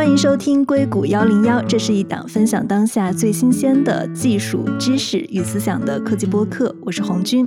[0.00, 6.74] 欢迎收听硅谷幺零幺，这是一档分享当下最新鲜的技术知识与思想的科技播客。
[6.80, 7.46] 我是红军。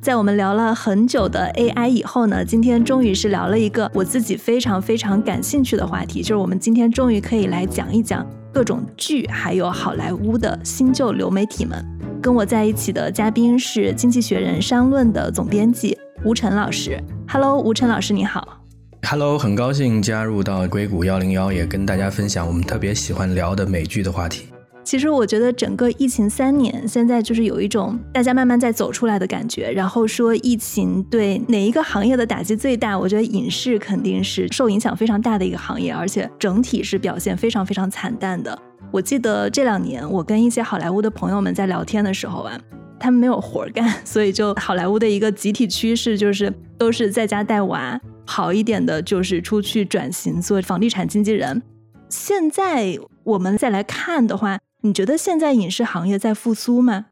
[0.00, 11.84] 在我们聊了很久的 AI 以后呢，今天终于是聊了一个我自己非常非常感兴趣的话题，就是我们今天终于可以来讲一讲各种剧，还有好莱坞的新旧流媒体们。
[12.22, 17.00] 跟我在一起的嘉宾是《经济学人》商论的总编辑吴晨老师。
[17.28, 18.60] Hello，吴晨老师，你好。
[19.08, 24.48] Hello，很高兴加入到硅谷幺零幺，也跟大家分享我们特别喜欢聊的美剧的话题。
[24.82, 29.70] 其实我觉得整个疫情三年，现在就是有一种大家慢慢在走出来的感觉。
[29.70, 32.98] 然后说疫情对哪一个行业的打击最大？
[32.98, 38.58] 我觉得影视肯定是受影响非常大的一个行业，而且整体是表现非常非常惨淡的。
[38.90, 42.58] 我记得这两年我跟一些好莱坞的朋友们在聊天的时候啊，
[42.98, 51.62] 他们没有活干， 所以就好莱坞的一个集体趋势就是都是在家带娃，好一点的就是出去转型做房地产经纪人。
[52.08, 54.58] 现在我们再来看的话。
[54.82, 57.06] 你觉得现在影视行业在复苏吗？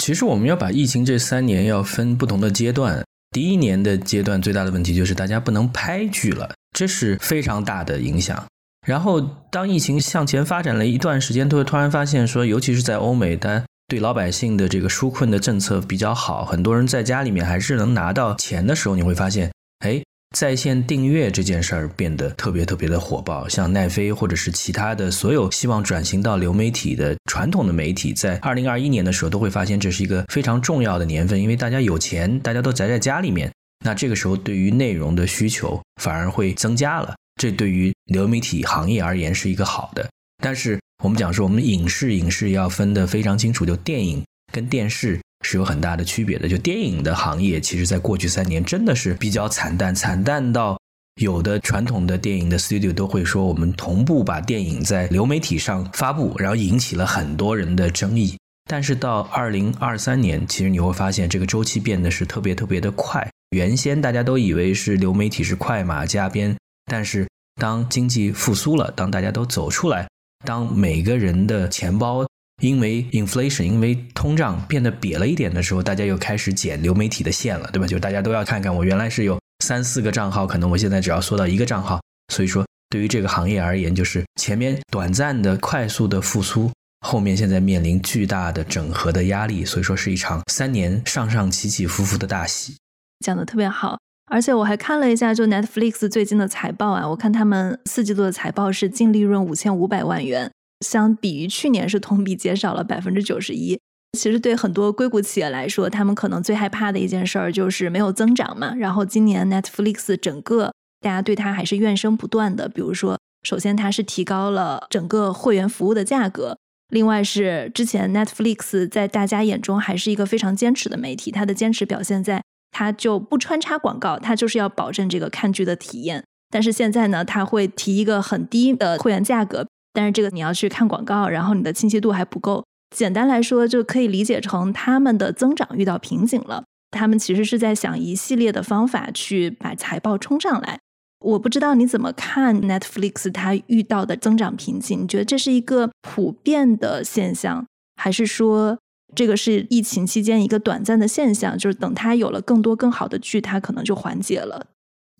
[0.00, 3.04] 其实我们要把疫情这三年要分不同的阶段。
[3.30, 8.44] 第一年的阶段最大的问题就是大家不能拍剧了，这是非常大的影响。
[8.84, 20.00] 然后当疫情向前发展了一段时间，都会突然发现说，尤其是在欧美，它对老百姓的这个纾困的政策比较好，很多人在家里面还是能拿到钱的时候，你会发现，哎。
[20.36, 33.50] 在线订阅这件事儿变得特别特别的火爆，像奈飞或者是其他的所有希望转型到流媒体的传统的媒体，在二零二一年的时候都会发现这是一个非常重要的年份，因为大家有钱，大家都宅在家里面，
[33.82, 40.06] 那这个时候对于内容的需求反而会增加了，这对于流媒体行业而言是一个好的。
[40.42, 45.20] 但是我们讲说，我们影视影视要分得非常清楚，就电影跟电视。
[45.44, 46.48] 是有很大的区别的。
[46.48, 50.76] 就电影的行业，其实在过去三年真的是比较惨淡，惨淡到
[51.20, 58.36] 有的传统的电影的 studio 都会说，我们同步把电影在流媒体上发布，然后引起了很多人的争议。
[58.68, 63.26] 但是到二零二三年，其实你会发现这个周期变得是特别特别的快。
[63.50, 67.28] 原先大家都以为是流媒体是快马加鞭，但是
[67.60, 70.08] 当经济复苏了，当大家都走出来，
[70.44, 72.26] 当每个人的钱包。
[72.60, 77.86] 因为 inflation，因为通胀变得瘪了一点的时候，大家又开始剪流媒体的线了，对吧？
[77.86, 82.00] 就大家都要看看，我原来是有三四个账号，可能我现在只要缩到一个账号。
[82.34, 86.68] 所以说，对于这个行业而言，就是前面短暂的快速的复苏，
[87.06, 89.64] 后面现在面临巨大的整合的压力。
[89.64, 92.76] 所以说，是一场三年上上起起伏伏的大戏。
[93.24, 93.96] 讲的特别好，
[94.30, 100.50] 而且我还看了一下，就 Netflix 最近的财报啊，我看他们四季度的财报是净利润五千五百万元。
[100.84, 103.78] 相比于去年是同比减少了百分之九十一。
[104.18, 108.74] 其实对很多硅谷企业来说，他们可能最害怕的一件事儿就是没有增长嘛。
[108.74, 112.68] 然后今年 Netflix 整个大家对它还是怨声不断的。
[112.68, 116.56] 比如说，首先它是提高了整个会员服务的价格，
[116.88, 126.24] 另外是之前 Netflix 在大家眼中还是一个非常坚持的媒体，它的坚持表现在它就不穿插广告，它就是要保证这个看剧的体验。
[126.50, 129.66] 但是现在呢，它会提一个很低的会员价格。
[129.92, 132.64] 但是这个你要去看广告，然后你的清晰度还不够。
[132.94, 136.64] 简单来说，就可以理解成他们的增长遇到瓶颈了。
[136.90, 140.78] 他们其实是在想一系列的方法去把财报冲上来。
[141.20, 145.02] 我不知道你怎么看 Netflix 它遇到的增长瓶颈？
[145.02, 148.78] 你觉得这是一个普遍的现象，还是说
[149.14, 151.56] 这个是疫情期间一个短暂的现象？
[151.58, 154.66] 就是等它有了更多更好的剧，它可能就缓解了。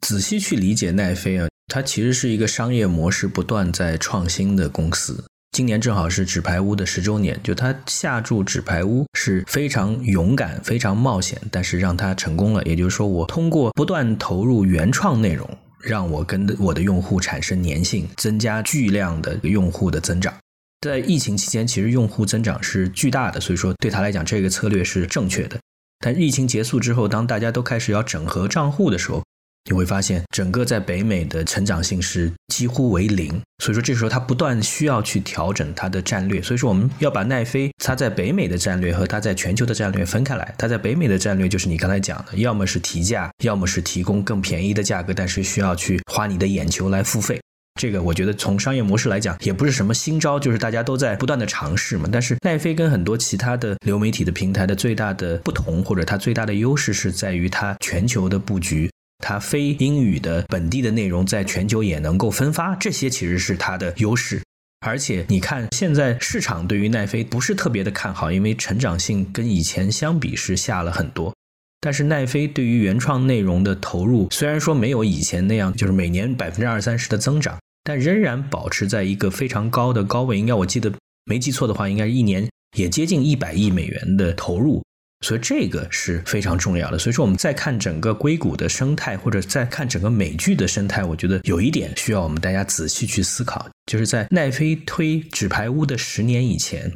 [0.00, 1.49] 仔细去理解奈飞啊。
[1.71, 5.25] 它其实是一个商业模式不断在创新的公司。
[5.53, 12.62] 今年正好是纸牌屋的十周年，就它下注纸牌屋是非常勇敢、非常冒险，但是让它成功了。
[12.65, 15.47] 也就是说，我通过不断投入原创内容，
[15.82, 20.32] 让我跟我的用户产生粘性，增加巨量的用户的增长。
[20.81, 25.59] 在疫情期间，其实用户增长是巨大的，所以说对他来讲，这个策略是正确的。
[25.99, 29.21] 但疫情结束之后，当大家都开始要整合账户的时候，
[29.69, 33.28] 你会发现，整个在北美的成长性是几乎为零，
[33.59, 36.41] 所以说这时候他不断需要去调整他的战略。
[36.41, 40.54] 所以说我们要把奈飞它在北美的战略和它在全球的战略分开来。
[40.57, 47.41] 它在北美的战略就是你刚才讲的，要么是提价，要么是提供更便宜的价格，但是需要去花你的眼球来付费。
[47.78, 52.09] 这个我觉得从商业模式来讲也不是什么新招，就是大家都在不断的尝试嘛。
[52.10, 58.91] 但是奈飞跟很多其他的流媒体的平台的最大的不同，或者它最大的优势是在于它全球的布局。
[59.25, 64.42] 它非英语的本地的内容在全球也能够分发，这些其实是它的优势。
[64.86, 71.34] 而且你看，现在市场对于奈飞不是特别的看好，因为成长性跟以前相比是下了很多。
[71.81, 80.38] 但是奈飞对于原创内容的投入，虽然说没有以前那样，就是每年百分之二三十的增长，但仍然保持在一个非常高的高位。
[80.38, 80.92] 应该我记得
[81.24, 82.46] 没记错的话，应该是一年
[82.76, 84.84] 也接近一百亿美元的投入，
[85.24, 86.98] 所以这个是非常重要的。
[86.98, 96.92] 所以说，我们再看整个硅谷的生态，或者再看整个美剧的生态，我觉得有一点需要我们大家仔细去思考，就是在奈飞推《纸牌屋》的十年以前。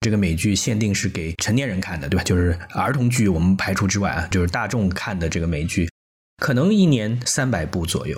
[0.00, 2.22] 这个美剧限定是给成年人看的，对吧？
[2.22, 5.90] 就是儿童剧我们排除之外啊，就是大众看的这个美剧，
[6.36, 8.16] 可能一年三百部左右。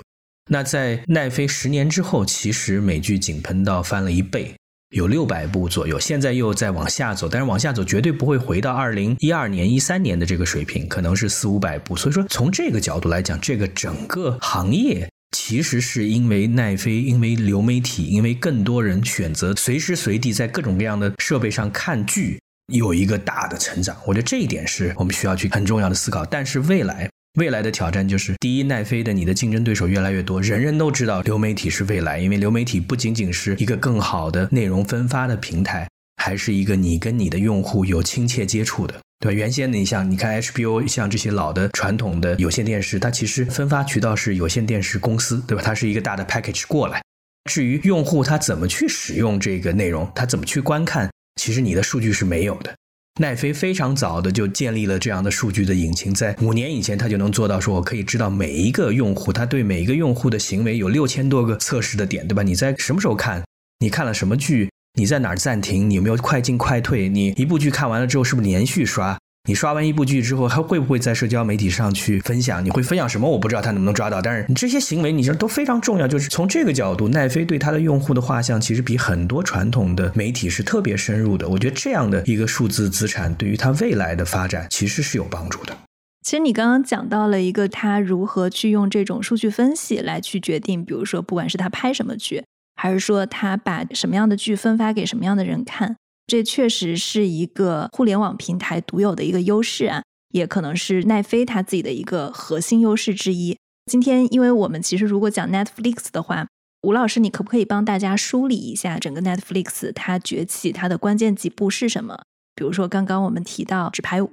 [0.53, 4.53] 那在奈飞十年之后，其实美剧井喷到翻了一倍，
[4.89, 5.97] 有六百部左右。
[5.97, 11.95] 现在又在往下走，但是往下走绝对不会回到二零一二年、一三年的这个水平，可能是四五百部。
[11.95, 15.07] 所以说，从这个角度来讲，这个整个行业。
[15.31, 22.37] 其实是因为奈飞，因为流媒体，因为更多人选择随时随地在各种各样的设备上看剧，
[22.73, 23.95] 有一个大的成长。
[24.05, 26.25] 我觉得这一点是我们需要去很重要的思考。
[26.25, 27.09] 但是未来，
[27.39, 35.87] 未来的挑战就是：第一，奈飞的你的竞争对手越来越多，人人都知道流媒体是未来，因为流媒体不仅仅是一个更好的内容分发的平台，
[36.17, 38.99] 还是一个你跟你的用户有亲切接触的。
[39.19, 45.63] 对吧，原先你像你看 HBO，像这些老的传统的有线电视，它其实分发渠道是有线电视公司，对吧？
[45.63, 47.01] 它是一个大的 package 过来。
[47.49, 51.09] 至于用户他怎么去使用这个内容，他怎么去观看，
[51.41, 52.75] 其实你的数据是没有的。
[53.19, 62.41] 奈飞非常早的就建立了这样的数据的引擎，在五年以前，他就能做到说，我可以知道每一个用户，他对每一个用户的行为有六千多个测试的点，对吧？
[62.41, 63.43] 你在什么时候看？
[63.79, 64.69] 你看了什么剧？
[64.97, 65.89] 你在哪儿暂停？
[65.89, 67.09] 你有没有快进快退？
[67.09, 69.19] 你一部剧看完了之后，是不是连续刷？
[69.49, 72.63] 你刷完一部剧之后，还会不会在社交媒体上去分享？
[72.63, 73.27] 你会分享什么？
[73.27, 74.21] 我不知道他能不能抓到。
[74.21, 76.07] 但是你这些行为，你说都非常重要。
[76.07, 81.49] 就是从这个角度，奈飞对他的用户的画像，其实比很多传统的媒体是特别深入的。
[81.49, 85.75] 我觉得这样的一个数字资产，对于他未来的发展，其实是有帮助的。
[86.21, 92.43] 其实你刚刚讲到了一个他如何去用这种数据分析来去决定，比如说不管是他拍什么剧。
[92.75, 95.97] 还是说他把什么样的剧分发给什么样的人看？
[96.31, 103.57] 这确实是一个互联网平台独有的一个优势啊，也可能是奈飞它自己的一个核心优势之一。
[103.91, 106.47] 今天，因为我们其实如果讲 Netflix 的话，
[106.83, 112.17] 吴老师，你可不可以帮大家梳理一下整个 Netflix 它崛起它的关键几步是什么？
[112.55, 114.27] 比如说刚刚我们提到《纸牌屋》，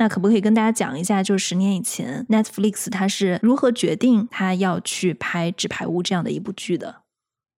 [0.00, 7.03] 那可不可以跟大家讲一下，就是十年以前 Netflix 它是如何决定它要去拍《纸牌屋》这样的一部剧的？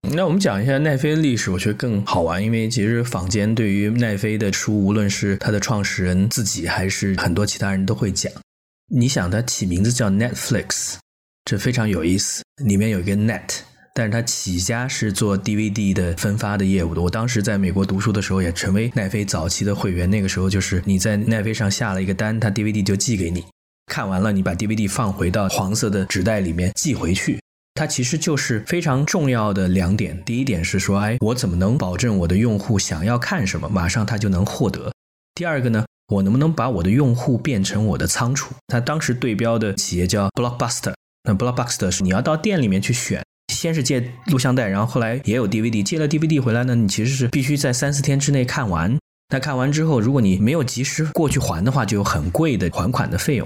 [0.02, 8.32] 那我们讲一下奈飞的历史，我觉得更好玩，因为其实坊间对于奈飞的书，无论是它的创始人自己，还是很多其他人都会讲。
[8.88, 10.94] 你想，它起名字叫 Netflix，
[11.44, 13.58] 这非常有意思，里面有一个 net，
[13.93, 17.02] 但是它起家是做 DVD 的分发的业务的。
[17.02, 20.08] 我当时在美国读书的时候，也成为奈飞早期的会员。
[20.08, 23.44] 那个时候就是你在奈飞上下了一个单，它 DVD 就寄给你，
[23.87, 27.40] 看完了你把 DVD 放回到黄色的纸袋里面寄回去。
[27.76, 30.20] 它其实就是非常重要的两点。
[30.25, 34.90] 第一点是说，哎，我怎么能保证我的用户想要看什么，马上他就能获得？
[35.34, 38.55] 第二个呢，我能不能把我的用户变成我的仓储？
[38.69, 40.94] 他当时对标的企业叫 Blockbuster。
[41.25, 48.96] 那 Blockbuster 是你要到店里面去选，先是借录像带，然后后来也有 DVD，借了 DVD 回来呢，你其实是必须在三四天之内看完。
[49.29, 53.45] 那看完之后，如果你没有及时过去还的话，就有很贵的还款的费用。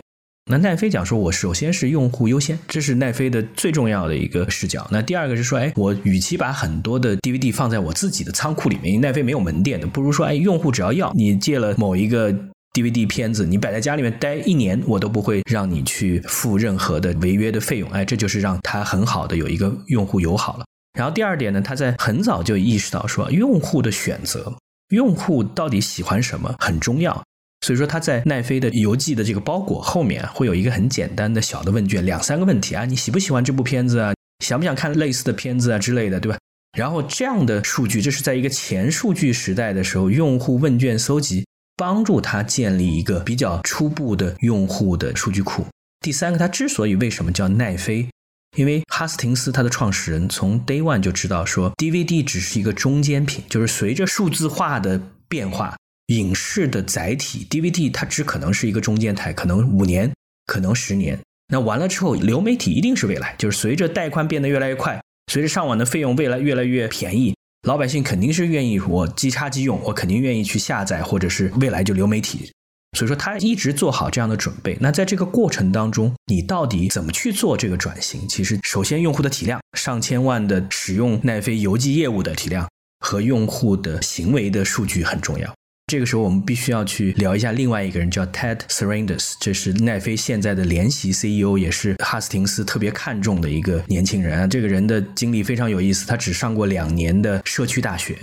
[0.51, 4.85] 那奈飞讲说，我首先是用户优先，这是奈飞的最重要的一个视角。
[4.91, 12.35] 那第二个是说，哎，我与其把很多的 DVD 放在我自己的仓库里面，因为奈飞没有门店的，不如说，哎，用户只要要你借了某一个
[12.73, 17.89] DVD 片子，你摆在家里面待一年，我都不会让你去付任何的违约的费用。
[17.91, 20.65] 哎，这就是让他很好的有一个用户友好了。
[20.99, 24.53] 然后第二点呢，他在很早就意识到说，用户的选择，
[24.89, 27.23] 用户到底喜欢什么很重要。
[27.67, 34.13] 所以说他在奈飞的邮寄的这个包裹后面会有一个很简单的小的问卷，两三个问题啊，你喜不喜欢这部片子啊？
[34.45, 36.39] 想不想看类似的片子啊之类的，对吧？
[36.79, 41.45] 然后这样的数据，这是在一个前数据时代的时候，用户问卷搜集
[41.77, 45.67] 帮助他建立一个比较初步的用户的数据库。
[46.01, 48.09] 第三个，他之所以为什么叫奈飞，
[48.57, 54.99] 因为哈斯廷斯他的创始人从 Day One 就知道说，DVD 只是一个中间品，就是随着数字化的
[55.29, 55.77] 变化。
[56.11, 60.13] 影视的载体 DVD，它只可能是一个中间台，可能五年，
[60.47, 61.19] 可能十年。
[61.53, 65.01] 那完了之后，流媒体一定是未来，就是随着带宽变得越来越快，
[65.33, 67.35] 随着上网的费用未来越来越便宜，
[67.67, 72.51] 老百姓肯定是愿意我即插即用，我肯定愿意去下载，或者是未来就流媒体。
[72.99, 74.77] 所以说，他一直做好这样的准备。
[74.81, 78.27] 那在这个过程当中，你到底怎么去做这个转型？
[78.29, 85.55] 其实，首先用户的体量，上千万的使用奈飞邮寄业务的体量和用户的行为的数据很重要。
[85.91, 94.47] 这个时候我们必须要去聊一下另外一个人，叫 Ted Sarandos，这是奈飞现在的联席 CEO，也是哈斯廷斯特别看重的一个年轻人啊。
[94.47, 98.17] 这个人的经历非常有意思，他只上过两年的社区大学。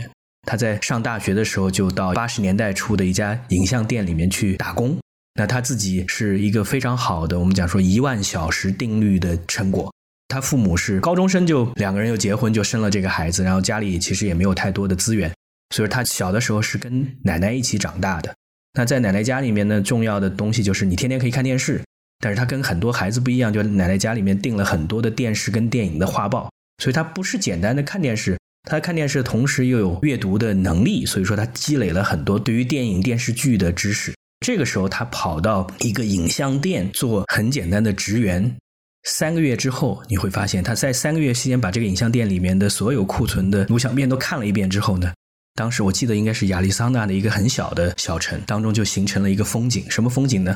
[0.48, 4.98] 他在上大学的时候就到八十年代初的一家影像店里面去打工。
[5.38, 9.94] 那他自己是一个非常好的，我们讲说一万小时定律的成果。
[10.30, 13.44] 他父母是高中生，就两个人又结婚，就生了这个孩子。
[13.44, 15.30] 然后家里其实也没有太多的资源，
[15.76, 18.34] 所以他小的时候是跟奶奶一起长大的。
[18.74, 21.82] 那在奶奶家里面呢，重要的东西就是你天天可以看电视。
[22.20, 26.50] 但是他跟很多孩子不一样，就奶奶家里面订了很多的电视跟电影的画报，
[26.82, 28.36] 所以他不是简单的看电视。
[28.68, 34.14] 他看电视的同时又有阅读的能力，所以说他积累了很多对于电影电视剧的知识。
[34.46, 38.58] 这个时候他跑到一个影像店做很简单的职员，
[39.04, 45.14] 三个月之后你会发现他在三个月期间把这个影像店里面的所有库存的录像片都看了一遍之后呢，
[45.58, 50.56] 当时我记得应该是亚利桑那的一个很小的小城当中就形成了一个风景，什么风景呢？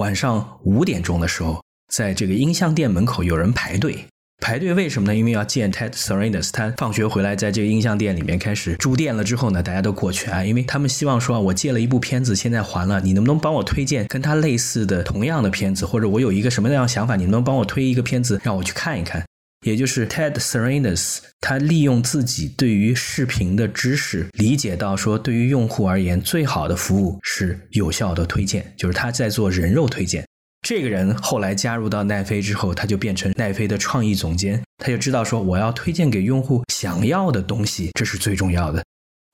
[0.00, 4.06] 晚上五点钟的时候，在这个音像店门口有人排队。
[4.42, 5.14] 排队为什么呢？
[5.14, 19.24] 因为要见 Ted Sarandos，他放学回来在这个音像店里面开始住店了之后呢，大家都过去啊，因为他们希望说啊，我借了一部片子，现在还了，你能不能帮我推荐跟他类似的同样的片子，或者我有一个什么样想法，你能不能帮我推一个片子让我去看一看？
[19.66, 30.24] 也就是 Ted Sarandos，他利用自己对于视频的知识，理解到说，对于用户而言，最好的服务是有效的推荐，就是他在做人肉推荐。
[30.66, 34.62] 这个人后来加入到奈飞之后，他就变成奈飞的创意总监。
[34.78, 38.82] 他就知道说，我要推荐给用户想要的东西，这是最重要的。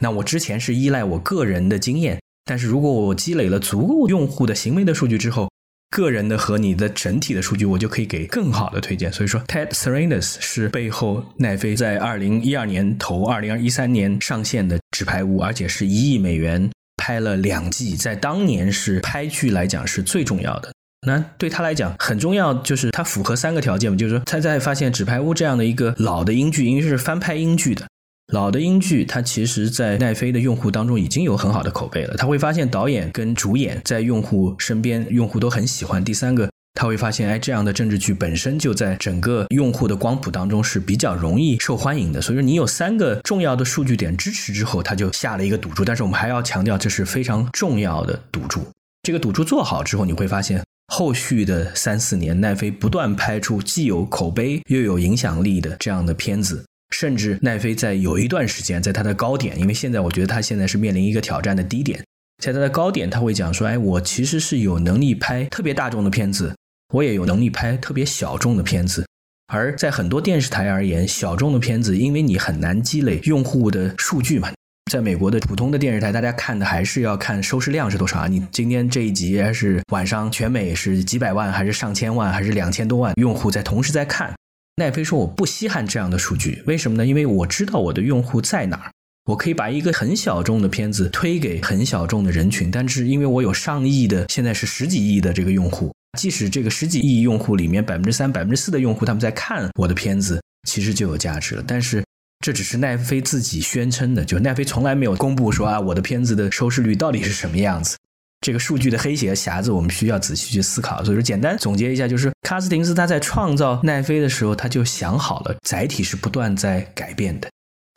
[0.03, 5.49] 那我之前是依赖我个人的经验，但是如果我积累了足够用户的行为的数据之后，
[5.91, 9.13] 个人的和你的整体的数据，我就可以给更好的推荐。
[9.13, 20.73] 所以说，Ted Sarandos 是背后奈飞在二零一二年投、二零一三年上线的《纸牌屋》，而且是一亿美元拍了两季，在当年是拍剧来讲是最重要的。
[21.07, 27.87] 那对他来讲很重要，就是他符合三个条件嘛，就是说他在发现《纸牌屋》这样的一个老的英剧，因为是翻拍英剧的
[28.33, 32.17] 老的英剧，它其实在奈飞的用户当中已经有很好的口碑了。
[32.17, 36.05] 他会发现导演跟主演在用户身边，用户都很喜欢。
[36.05, 42.21] 第三个，他会发现，哎，这样的政治剧本身就在整个用户的光谱当中是比较容易受欢迎的。
[42.21, 45.85] 所以说，你有三个重要的数据点支持之后，他就下了一个赌注。
[45.85, 48.67] 但是我们还要强调，这是非常重要的赌注。
[49.03, 50.63] 这个赌注做好之后，你会发现。
[50.93, 56.65] 后续的三四年，奈飞不断拍出既有口碑又有影响力的这样的片子，
[56.99, 62.03] 甚至奈飞在有一段时间，在它的高点，因为现在我觉得它现在是面临一个挑战的低点，
[62.43, 66.57] 在它的高点，他会讲说：“哎，我其实是有能力拍特别大众的片子，
[66.95, 69.05] 我也有能力拍特别小众的片子。”
[69.53, 74.51] 而在很多电视台而言，小众的片子，因为你很难积累用户的数据嘛。
[74.91, 78.27] 在美国的普通的电视台，大家看的还是要看收视量是多少啊？
[78.27, 84.35] 你今天这一集是晚上全美是几百万，还是上千万，还是两千多万用户在同时在看？
[84.79, 87.07] 奈飞说我不稀罕这样的数据，为什么呢？
[87.07, 88.93] 因为我知道我的用户在哪儿，
[89.25, 102.05] 我可以把一个很小众的片子推给很小众的人群，但是因为我有上亿的，现在是十几亿的这个用户，即使这个十几亿用户里面百分之三、百分之四的用户他们在看我的片子，其实就有价值了，但是。
[102.45, 107.97] 这只是奈飞自己宣称的，就奈飞从来没有公布说啊，我的片子的收视率到底是什么样子。
[108.41, 111.03] 这个数据的黑鞋匣子，我们需要仔细去思考。
[111.03, 117.49] 所以说，简单总结一下，就是卡斯廷斯他在创造奈飞的时候，他就想好了，载体是不断在改变的。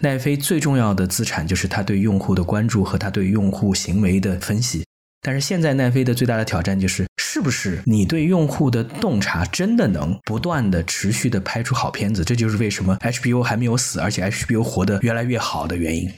[0.02, 4.84] 奈飞最重要的资产就是他对用户的关注和他对用户行为的分析。
[5.22, 12.24] 但是现在奈飞的最大的挑战就是，是不是你对用户的洞察真的能不断的持续的拍出好片子？
[12.24, 16.10] 这就是为什么 HBO 还没有死，而且 HBO 活得越来越好的原因。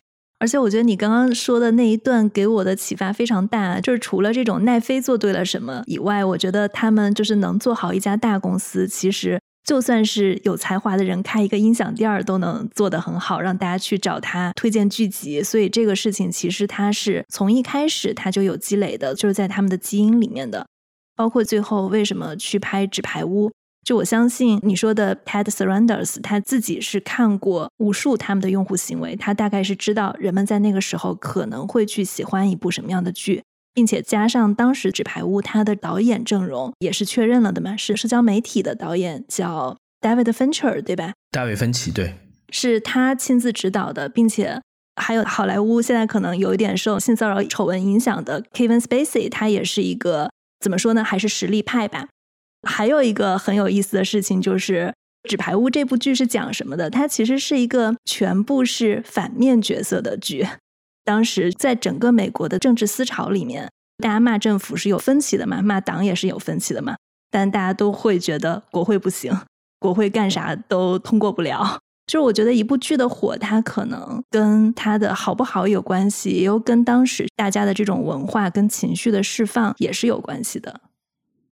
[0.42, 9.40] 而且我觉得你刚刚说的那一段给我的启发非常大，就是除了这种奈飞做对了什么以外，我觉得他们就是能做好一家大公司，其实。
[9.64, 15.44] 就算是有才华的人开一个音响店儿都能做得很好，让大家去找他推荐剧集。
[15.44, 20.66] 所以这个事情其实他是从一开始他就有积累的，就是在他们的基因里面的。
[21.16, 23.50] 包括最后为什么去拍《纸牌屋》，
[23.84, 33.42] 就我相信你说的 Ted Sarandos，他自己是看过无数他们的用户行为，他大概是知道人们在那个时候可能会去喜欢一部什么样的剧。
[33.74, 41.14] 并且加上当时《纸牌屋》它的导演阵容也是确认了的嘛，是社交媒体的导演叫 David Fincher，对吧？
[41.32, 42.16] 大卫芬奇，对，
[42.50, 44.62] 是他亲自指导的，并且
[45.02, 51.02] 还有好莱坞现在可能有一点受性骚扰丑闻影响的 Kevin Spacey，他也是一个怎么说呢？
[51.02, 52.10] 还是实力派吧。
[52.68, 54.94] 还有一个很有意思的事情就是，
[55.30, 56.90] 《纸牌屋》这部剧是讲什么的？
[56.90, 60.48] 它其实是一个全部是反面角色的剧。
[61.04, 66.96] 当时在整个美国的政治思潮里面，大家骂政府是有分歧的嘛，骂党也是有分歧的嘛，
[67.32, 69.36] 但大家都会觉得国会不行，
[69.80, 71.80] 国会干啥都通过不了。
[72.06, 80.82] 就是我觉得一部剧的火，它可能跟它的好不好有关系，也有跟当时大家的这种文化跟情绪的释放也是有关系的。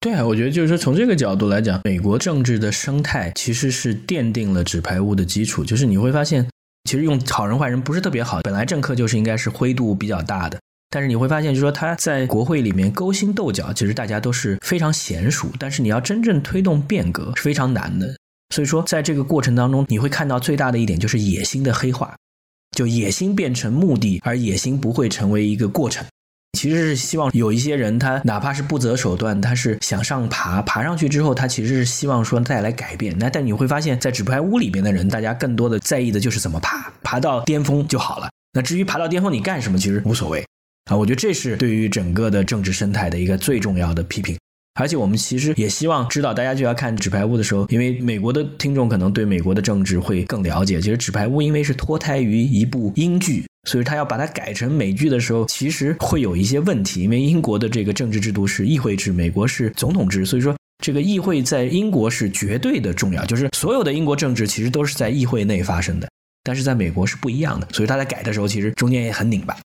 [0.07, 5.65] 对啊，我觉得就是说，从这个角度来讲，美国政治的生态其实是奠定了纸牌屋的基础。
[5.65, 6.49] 就是你会发现，
[6.85, 10.61] 其实用好人坏人不是特别好，本来政客就是应该是灰度比较大的。
[10.91, 15.49] 但是你会发现，就是说他在国会里面勾心斗角，其实大家都是非常娴熟。
[15.59, 18.17] 但是你要真正推动变革是非常难的。
[18.55, 22.15] 所以说，在这个过程当中，你会看到最大的一点就是野心的黑化，
[22.77, 26.07] 就野心变成目的，而野心不会成为一个过程。
[26.57, 33.15] 其实是希望有一些人，他哪怕是不择手段，他是想上爬，爬上去之后，他其实是希望说带来改变。
[33.19, 38.31] 那但你会发现在纸牌屋里边的人，大家更多的在意的就是怎么爬，爬到巅峰就好了。
[38.55, 40.43] 那至于爬到巅峰你干什么，其实无所谓
[40.91, 40.97] 啊。
[40.97, 44.35] 我觉得这是对于整个的政治生态的一个最重要的批评。
[44.77, 50.81] 而且我们其实也希望知道，大家就要看《纸牌屋》的时候，因为美国的听众可能对美国的政治会更了解。
[50.81, 57.03] 其实《纸牌屋》因为是脱胎于一部英剧，所以他要把它改成美剧的时候，其实会有一些问题。
[57.03, 60.55] 因为英国的这个政治制度是议会制，美国是总统制，所以说
[60.85, 66.07] 这个议会在英国是绝对的重要，就是所有的英国政治其实都是在议会内发生的，
[66.45, 69.57] 但是在美国是不一样的，所以他在改的时候，其实中间也很拧巴。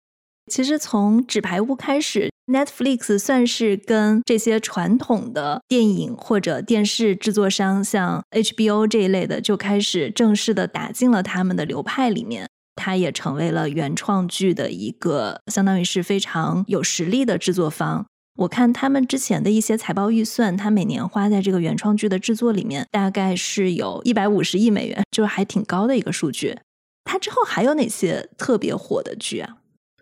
[0.52, 2.30] 其实从《纸牌屋》开始。
[2.48, 12.50] Netflix 算是跟这些传统的电影或者电视制作商，像 HBO 这一类的，就开始正式的打进了他们的流派里面。
[12.76, 18.06] 它也成为了原创剧的一个，相当于是非常有实力的制作方。
[18.40, 26.58] 我看他们之前的一些财报预算，它每年花在这个原创剧的制作里面，大概是有一百五十亿美元，就是还挺高的一个数据。
[27.06, 29.58] 它之后还有哪些特别火的剧啊？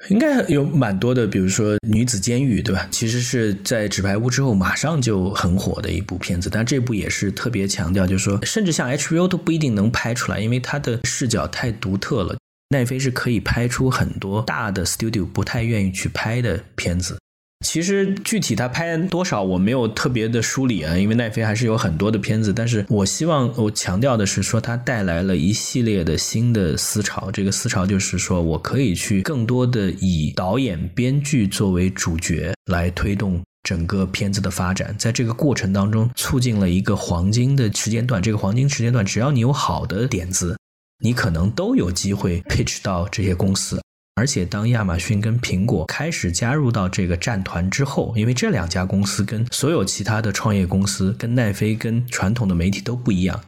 [0.08, 2.88] 应该有蛮多的，比如说《女子监狱》，对吧？
[2.90, 12.38] 其实是在《纸牌屋》之后马上就很火的一部片子，但这部也是特别强调，就是说，甚至像 HBO 都不一定能拍出来，因为它的视角太独特了。
[12.70, 17.18] 奈飞是可以拍出很多大的 studio 不太愿意去拍的片子。
[17.66, 22.54] 其实具体他拍多少我没有特别的梳理啊，因为奈飞还是有很多的片子。
[22.54, 27.30] 但是我希望我强调的是说，他带来了一系列的新的思潮。
[27.30, 38.22] 这个思潮就是说我可以去更多的以导演、编剧作为主角来推动整个片子的发展，在这个过程当中促进了一个黄金的时间段。
[38.22, 40.58] 这个黄金时间段，只要你有好的点子，
[41.04, 43.82] 你可能都有机会 pitch 到这些公司。
[44.20, 53.42] 而且，当亚马逊跟苹果开始加入到这个战团之后，因为这两家公司跟所有其他的创业公司、跟奈飞、跟传统的媒体都不一样，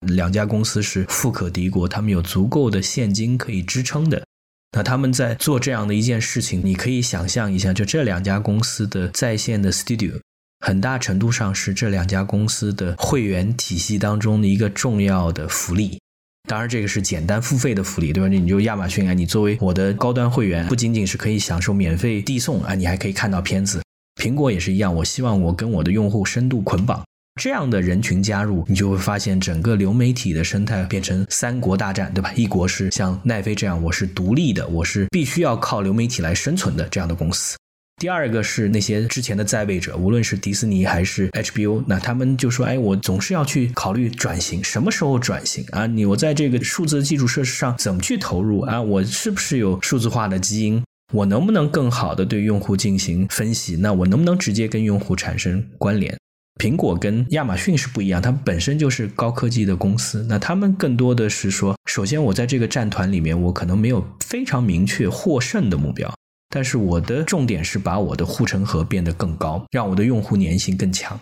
[0.00, 4.24] 两家公司是富可敌国，他们有足够的现金可以支撑的。
[4.72, 10.20] 那他们在做这样的一件事情，你可以想象一下，就这两家公司的在线的 studio，
[10.66, 16.00] 很大程度上是这两家公司的会员体系当中的一个重要的福利。
[16.48, 18.28] 当然，这个是简单付费的福利，对吧？
[18.28, 23.82] 你就亚马逊啊，你作为我的高端会员，不仅仅是可以享受免费递送啊，你还可以看到片子。
[24.18, 27.04] 苹果也是一样，我希望我跟我的用户深度捆绑，
[27.38, 32.32] 这样的人群加入，你就会发现整个流媒体的生态变成三国大战，对吧？
[32.34, 37.58] 一国是像奈飞这样，我是独立的，我是必须要靠流媒体来生存的这样的公司。
[37.98, 45.84] 第二个是那些之前的在位者，无论是迪士尼还是 HBO，那他们就说：“哎，我总是要去考虑转型，什么时候转型啊？
[45.88, 48.80] 你我在这个数字基础设施上怎么去投入啊？
[48.80, 50.80] 我是不是有数字化的基因？
[51.12, 53.74] 我能不能更好的对用户进行分析？
[53.74, 56.16] 那我能不能直接跟用户产生关联？
[56.62, 66.08] 苹果跟亚马逊是不一样，它本身就是高科技的公司，那他们更多的是说，首先我在这个战团里面，我可能没有非常明确获胜的目标。”
[66.50, 71.18] 但是我的重点是把我的护城河变得更高，让我的用户粘性更强。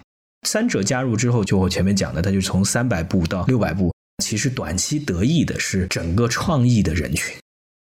[0.47, 3.93] 三者加入之后，就我前面讲的，它就从三百步到六百步。
[4.23, 7.37] 其实短期得益的是整个创意的人群，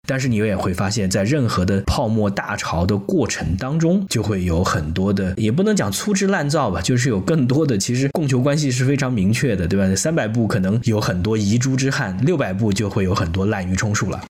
[0.09, 9.95] 但是你也会发现，在任何的泡沫大潮的过程当中，就会有很多的，也不能讲粗制滥造吧，就是有更多的，其实供求关系是非常明确的，对吧？
[9.95, 14.25] 三百步可能有很多遗珠之憾，六百步就会有很多滥竽充数了。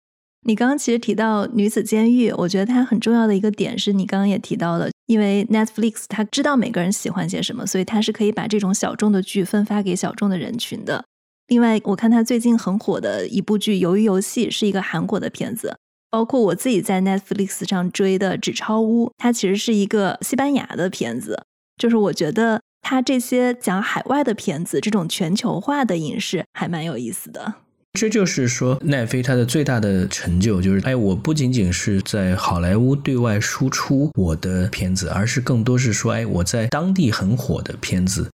[0.45, 11.05] 你刚刚其实提到女子监狱，我觉得它很重要的一个点是你刚刚也提到了，因为 Netflix 它知道每个人喜欢些什么，所以它是可以把这种小众的剧分发给小众的人群的。
[11.47, 15.77] 另外，我看它最近很火的一部剧《鱿鱼游戏》是一个韩国的片子，
[16.11, 21.45] 包括我自己在 Netflix 上追的《纸钞屋》，它其实是一个西班牙的片子。
[21.77, 27.55] 就是我觉得它这些讲海外的片子，这种全球化的影视还蛮有意思的。
[27.99, 38.31] 这就是说，奈飞它的最大的成就就是，哎，我不仅仅是在好莱坞对外输出我的片子，而是更多是说，哎，我在当地很火的片子，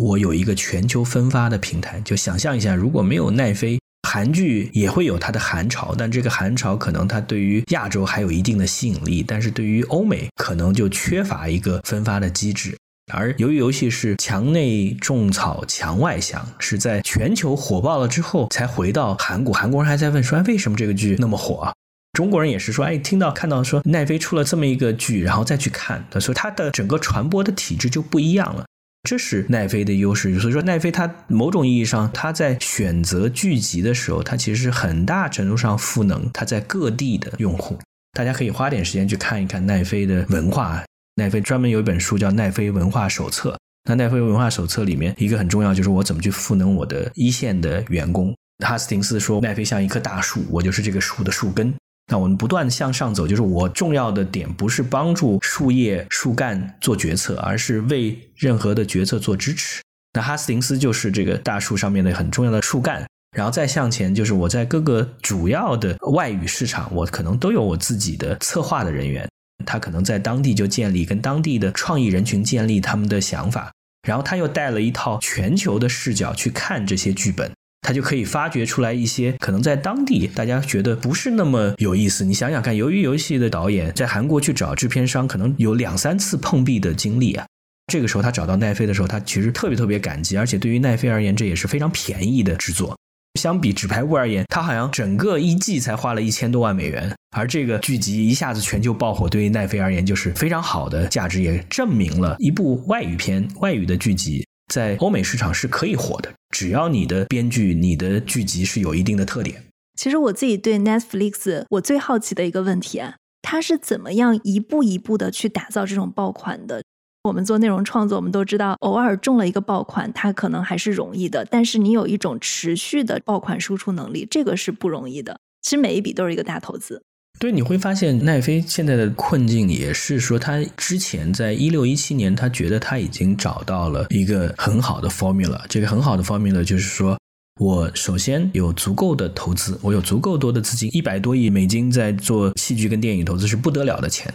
[0.00, 2.00] 我有一个全球分发的平台。
[2.00, 3.78] 就想象一下，如果没有奈飞，
[4.08, 12.76] 韩剧也会有它的韩潮，但这个韩潮可能它对于亚洲还有一定的吸引力，但是对于欧美可能就缺乏一个分发的机制。
[13.14, 19.54] 而由于游戏是墙内种草，墙外香，是在全球火爆了之后才回到韩国。
[19.54, 21.72] 韩国人还在问说：“，为什么这个剧那么火？”啊？
[22.14, 28.64] 中国人也是说：“哎，听到看到说奈飞出了这么一个剧，然后再去看，所以它的整个传播的体制就不一样了。”
[29.08, 30.36] 这是奈飞的优势。
[30.40, 37.78] 所以说，奈飞它某种意义上，它在选择剧集的时候，它其实很大程度上赋能它在各地的用户。
[38.18, 40.82] 大家可以花点时间去看一看奈飞的文化。
[41.18, 43.52] 奈飞专门有一本书叫《奈飞文化手册》。
[43.88, 48.36] 那奈飞文化手册里面一个很重要，就是我怎么去赋能我的一线的员工。
[48.62, 51.74] 哈斯廷斯说，奈飞像一棵大树，我就是这个树的树根。
[52.12, 59.80] 那我们不断向上走，就是我重要的点不是帮助树叶、树干做决策，而是为任何的决策做支持。
[60.12, 63.06] 那哈斯廷斯就是这个大树上面的很重要的树干。
[63.34, 69.28] 然后再向前，就是我在各个主要的外语市场，我可能都有我自己的策划的人员。
[69.64, 73.72] 他可能在当地就建立跟当地的创意人群建立他们的想法，
[74.06, 82.24] 然后他又带了一套全球的视角去看这些剧本，他就可以发掘出来一些可能在当地大家觉得不是那么有意思。
[82.24, 87.46] 你想想看，由于游戏的导演在韩国去找制片商，可能有两三次碰壁的经历啊。
[87.92, 92.96] 这个时候他找到奈飞的时候，他其实特别特别感激，而且对于奈飞而言，这也是非常便宜的制作。
[93.36, 109.62] 相比纸牌屋而言，它好像整个一季才花了一千多万美元，而这个剧集一下子全球爆火，对于奈飞而言就是非常好的价值，也证明了一部外语片、外语的剧集在欧美市场是可以火的，只要你的编剧、你的剧集是有一定的特点。
[109.98, 116.82] 其实我自己对 Netflix 我最好奇的一个问题啊，它是怎么样一步一步的去打造这种爆款的？
[117.26, 121.44] 我们做内容创作，我们都知道，偶尔中了一个爆款，它可能还是容易的。
[121.50, 125.38] 但是你有一种持续的爆款输出能力，这个是不容易的。
[125.62, 127.02] 其实每一笔都是一个大投资。
[127.38, 135.60] 对，你会发现奈飞现在的困境也是说，他之前在一六一七年，他觉得他已经找到了一个很好的 formula。
[135.68, 137.18] 这个很好的 formula 就是说，
[137.60, 144.32] 我首先有足够的投资，我有足够多的资金，一百多亿美金在做戏剧跟电影投资是不得了的钱。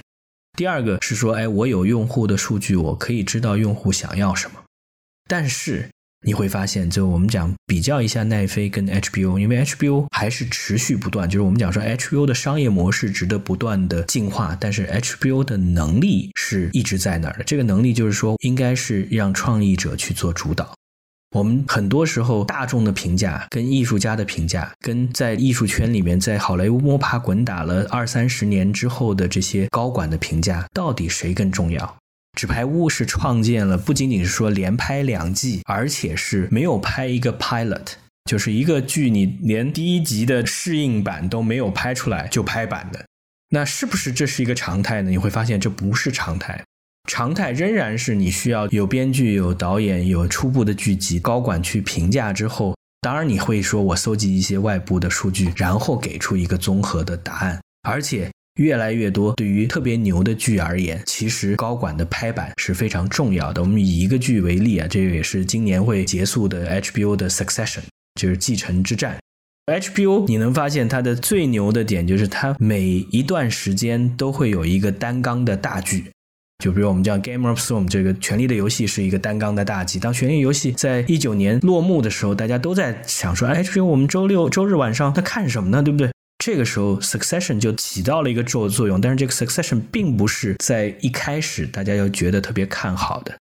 [0.57, 4.57] 第二个是说，哎，我有用户的数据，我可以知道用户想要什么。
[5.27, 5.89] 但是
[6.23, 17.43] 你会发现，就我们讲比较一下奈飞跟 HBO，因为 HBO 还是持续不断，就是我们讲说 HBO 的商业模式值得不断的进化，但是 HBO 的能力是一直在那儿的。
[17.43, 20.75] 这个能力就是说，应该是让创意者去做主导。
[21.31, 31.97] 我们很多时候大众的评价跟艺术家的评价，跟在艺术圈里面在好莱坞摸爬滚打了二三十年之后的这些高管的评价，到底谁更重要？
[32.37, 37.93] 纸牌屋是创建了，不仅仅是说连拍两季，而且是没有拍一个 pilot，
[38.29, 43.05] 就是一个剧你连第一集的试映版都没有拍出来就拍版的，
[43.51, 45.09] 那是不是这是一个常态呢？
[45.09, 46.61] 你会发现这不是常态。
[47.09, 57.59] 常态仍然是你需要有编剧、有导演、有初步的剧集，高管去评价之后，当然你会说我搜集一些外部的数据，然后给出一个综合的答案。
[57.83, 63.61] 而且越来越多，对于特别牛的剧而言，其实高管的拍板是非常重要的。
[63.61, 67.81] 我们以一个剧为例啊，这个也是今年会结束的 HBO 的 Succession，
[68.19, 69.17] 就是继承之战。
[69.65, 76.11] HBO 你能发现它的最牛的点就是它每一段时间都会有一个单纲的大剧。
[76.61, 79.99] 就比如我们讲《Game of Thrones》这个《权力的游戏》是一个单纲的大集。
[79.99, 85.81] 当《权力游戏》在一九年落幕的时候，大家都在想说：“哎这是我们周六周日晚上在看什么呢？
[85.81, 89.01] 对不对？”这个时候，《Succession》就起到了一个作作用。
[89.01, 93.35] 但是这个《Succession》并不是在一开始大家要觉得特别看好的。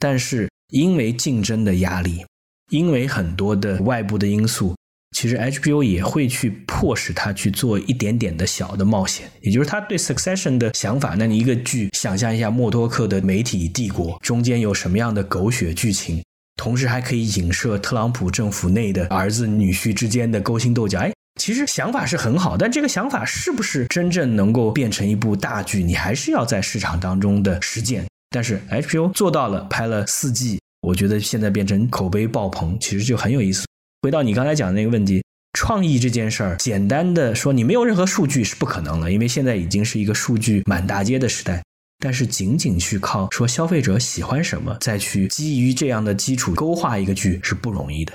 [0.00, 2.26] 但是因为竞争的压力，
[2.70, 4.74] 因为很多的外部的因素。
[5.12, 11.14] 其实 HBO 也会去迫使他去做一点点的小的冒险，也就是他对 Succession 的想法。
[11.18, 16.22] 那你一个剧，想象一下默多克的媒体帝国中间有什么样的狗血剧情，
[16.56, 20.98] 同时还可以影射特朗普政府内的儿子女婿之间的勾心斗角。
[20.98, 28.04] 哎，其实想法是很好，但这个想法是不是真正能够变成一部大剧，你还是要在市场当中的实践。
[28.30, 33.65] 但是 HBO 做到了，拍了四季，我觉得现在变成口碑爆棚，其实就很有意思。
[34.02, 41.62] 回到你刚才讲的那个问题，创意这件事儿，简单的说，你没有任何数据是不可能的，因为现在已经是一个数据满大街的时代。
[41.98, 48.12] 但是仅仅去靠说消费者喜欢什么，再去基于这样的基础勾画一个剧是不容易的。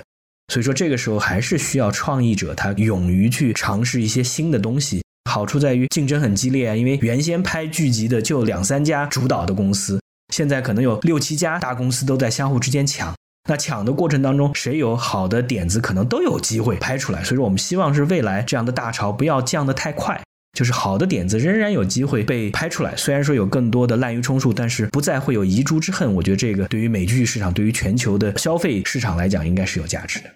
[0.52, 5.02] 所以说这个时候还是需要创意者，他勇于去尝试一些新的东西。
[5.28, 10.00] 好处在于竞争很激烈啊，因为原先拍剧集的就两三家主导的公司，
[10.32, 13.12] 现在可能有六七家大公司都在相互之间抢。
[13.48, 17.24] 那抢的过程当中，谁有好的点子，可能都有机会拍出来。
[17.24, 22.94] 所以说，我们希望是未来这样的大潮不要降得太快，就是好的点子仍然有机会被拍出来。
[22.94, 26.14] 虽然说有更多的滥竽充数，但是不再会有遗珠之恨。
[26.14, 30.30] 我觉得这个对于美剧市场，对于全球的消费市场来讲，应该是有价值的。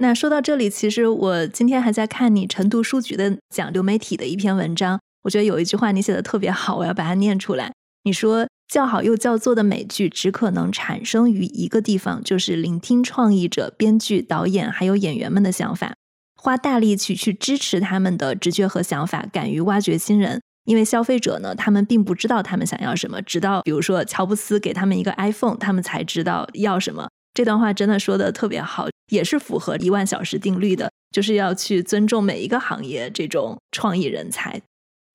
[0.00, 7.72] 那说到这里，其实我今天还在看你晨读书局的讲流媒体的一篇文章，我觉得有一句话你写的特别好，我要把它念出来。
[8.04, 15.94] 你说叫好又叫座的美剧只可能产生于一个地方，就是聆听创意者、编剧、导演还有演员们的想法，
[16.36, 20.40] 花大力气去支持他们的直觉和想法，敢于挖掘新人。
[20.64, 27.08] 因为消费者呢，他们并不知道他们想要什么，直到比如说乔布斯给他们一个 iPhone，他们才知道要什么。
[27.32, 34.60] 这段话真的说的特别好，也是符合一万小时定律的，就是要去尊重每一个行业这种创意人才。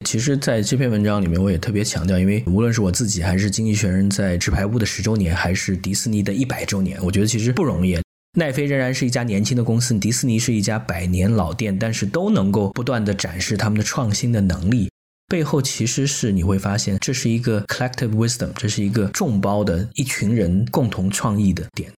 [0.03, 7.97] 其实，在这篇文章里面，我也特别强调，因为无论是我自己，还是《经济学人》在《纸牌屋》的十周年，还是迪士尼的一百周年，我觉得其实不容易。
[8.37, 14.89] 奈飞仍然是一家年轻的公司，迪士尼是一家百年老店，但是都能够不断的展示他们的创新的能力。
[15.27, 21.91] 背后其实是你会发现，这是一个 collective wisdom，这是一个众包的一群人共同创意的点。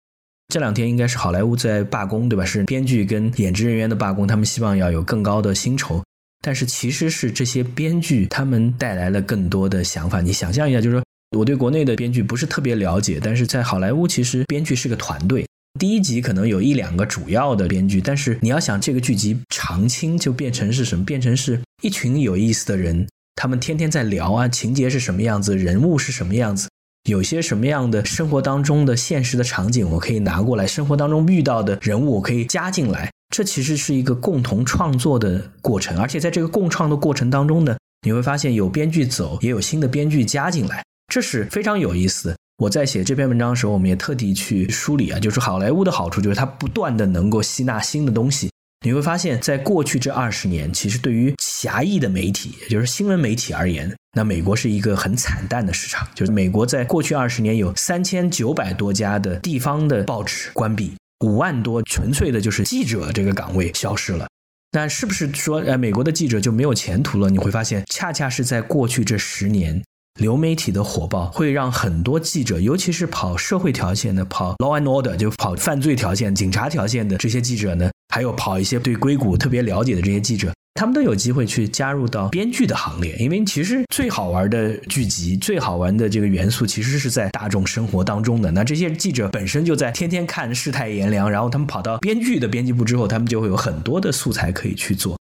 [0.52, 2.44] 这两天应该是好莱坞在罢工，对吧？
[2.44, 6.02] 是编剧跟演职人员的罢工，他们希望要有更高的薪酬。
[6.44, 10.20] 但是其实是这些编剧他们带来了更多的想法。
[10.20, 11.04] 你想象一下，就是说
[11.38, 15.46] 我对国内的编剧不是特别了解，但是在好莱坞其实编剧是个团队。
[15.80, 21.04] 第一集可能有一两个主要的编剧，但是你要想这个剧集长青，就变成是什么？
[21.04, 26.68] 变成是一群有意思的人，他们天天在聊啊，情节是什么样子，人物是什么样子。
[27.08, 33.10] 有些什么样的生活当中的现实的场景，我可以拿过来；生活当中遇到的人物，我可以加进来。
[33.36, 42.36] 这其实是一个共同创作的过程，而且在这个共创的过程当中呢，你会发现有编剧走，也有新的编剧加进来，这是非常有意思的。
[42.58, 48.48] 我在写这篇文章的时候，我们也特地去梳理啊，就是好莱坞的好处就是它不断的能够吸纳新的东西。
[48.86, 53.92] 你会发现在过去这二十年，其实对于狭义的媒体，也就是新闻媒体而言。
[54.16, 60.94] 那美国是一个很惨淡的市场，就是美国在过去二十年有三千九百多家的地方的报纸关闭，
[61.24, 64.26] 五万多纯粹的就是记者这个岗位消失了。
[64.70, 67.30] 但是不是说，呃，美国的记者就没有前途了？
[67.30, 69.82] 你会发现，恰恰是在过去这十年，
[70.20, 80.52] 流媒体的火爆会让很多记者，尤其是跑社会条线的、跑 law and order 就跑犯罪条线、警察条线的这些记者呢，还有跑一些对硅谷特别了解的这些记者。
[80.74, 88.50] 他们都有机会去加入到编剧的行列，因为其实最好玩的剧集、最好玩的这个元素，其实是在大众生活当中的。
[88.50, 95.16] 那这些记者本身就在天天看世态炎凉，然后他们跑到编剧的编辑部之后，他们就会有很多的素材可以去做。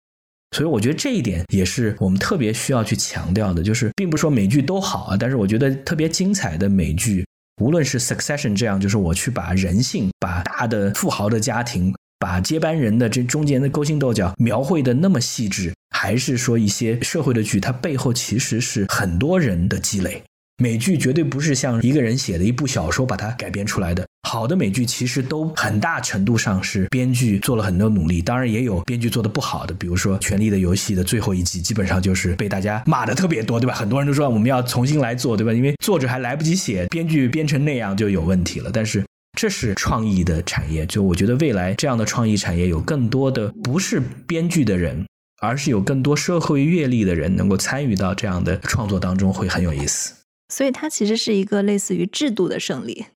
[0.56, 7.26] 所以我觉得这一点也是我们特别需要去强调的，就是并不说美剧都好啊，但是我觉得特别精彩的美剧，
[7.60, 11.92] 无论是 Succession 这样，就是我去把人性、把大的富豪的家庭。
[12.20, 20.22] 把接班人的这中间的勾心斗角描绘的那么细致，还是说一些社会的剧，它背后其实是很多人的积累。
[20.62, 24.06] 美剧绝对不是像一个人写的一部小说把它改编出来的。
[24.28, 33.74] 好的美剧其实都很大程度上是编剧做了很多努力，当然也有编剧做的不好的，比如说《权力的游戏》的最后一集，基本上就是被大家骂的特别多，对吧？
[33.74, 35.54] 很多人都说我们要重新来做，对吧？
[35.54, 38.70] 因为作者还来不及写，编剧编成那样就有问题了。
[38.70, 39.02] 但是。
[39.38, 45.06] 这是创意的产业，就我觉得未来这样的创意产业有更多的不是编剧的人，
[45.40, 50.14] 而是有更多社会阅历的人能够参与到这样的创作当中，会很有意思。
[50.52, 53.06] 所以它其实是一个类似于制度的胜利。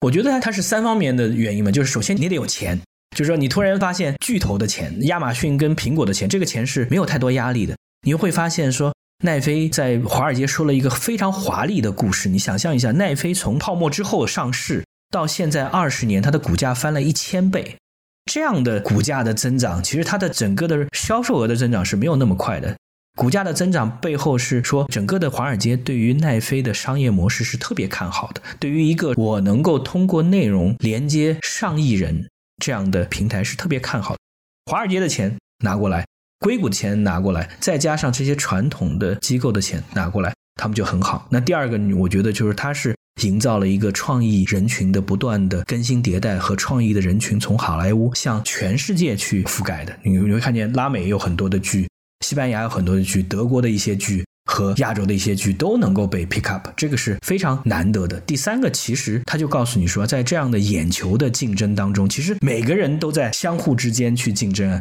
[0.00, 2.78] 我觉得它是三方面的原因嘛，就是首先你得有钱，
[3.16, 7.74] 就是说你突然发现巨头的钱，亚马逊跟苹果的钱，这个钱是没有太多压力的。
[8.04, 14.83] 你会发现说，奈飞在华尔街说了一个非常华丽的故事，你想象一下，奈飞从泡沫之后上市。
[15.14, 17.76] 到现在二十年，它的股价翻了一千倍，
[18.24, 22.76] 这样的股价的增长，其实它的整个的销售额的增长是没有那么快的。
[23.16, 28.42] 股价的增长背后是说，整个的华尔街对于奈飞的商业模式是特别看好的。
[28.58, 32.28] 对于一个我能够通过内容连接上亿人
[32.60, 34.18] 这样的平台是特别看好的。
[34.66, 36.04] 华尔街的钱拿过来，
[36.40, 41.28] 硅谷的钱拿过来，再加上这些传统的机构的钱拿过来，他们就很好。
[41.30, 42.92] 那第二个，我觉得就是它是。
[43.22, 49.96] 营造了一个创意人群的不断的更新迭代和创意的人群从好莱坞向全世界去覆盖的。
[50.02, 51.88] 你你会看见拉美有很多的剧，
[52.26, 58.18] 西班牙有很多的剧，德国的一些剧，和亚洲的一些剧都能够被 pick up，这个是非常难得的。
[58.20, 64.80] 第三个，其实他就告诉你说，在这样的眼球的竞争当中，其实每个人都在相互之间去竞争。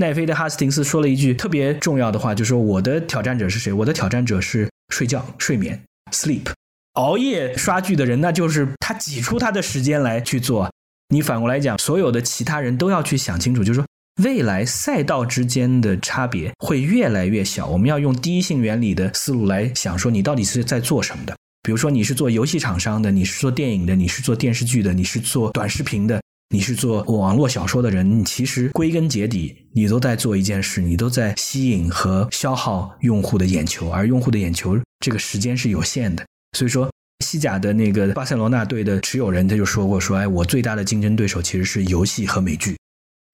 [0.00, 3.72] 奈飞的哈斯廷斯说了一句特别重要的话，就说我的挑战者是谁？
[3.72, 5.80] 我的挑战者是睡觉、睡眠、
[6.12, 6.46] sleep。
[6.94, 10.70] 熬夜刷剧的人，那就是他挤出他的时间来去做。
[11.08, 13.86] 你反过来讲，所有的其他人都要去想清楚，就是说
[14.22, 17.66] 未来赛道之间的差别会越来越小。
[17.66, 21.36] 我们要用第一性原理的思路来想，说你到底是在做什么的。
[21.62, 26.20] 比如说，你是做游戏厂商的，你是做电影的，你是做电视剧的，你是做短视频的。
[26.50, 36.24] 你是做网络小说的人，你其实归根结底，你都在做一件事，你都在吸引和消耗用户的眼球，而用户的眼球这个时间是有限的。
[36.54, 36.90] 所以说，
[37.24, 42.76] 西甲的那个巴塞罗那队的持有人他就说过，说哎，我最大的竞争对手其实是游戏和美剧，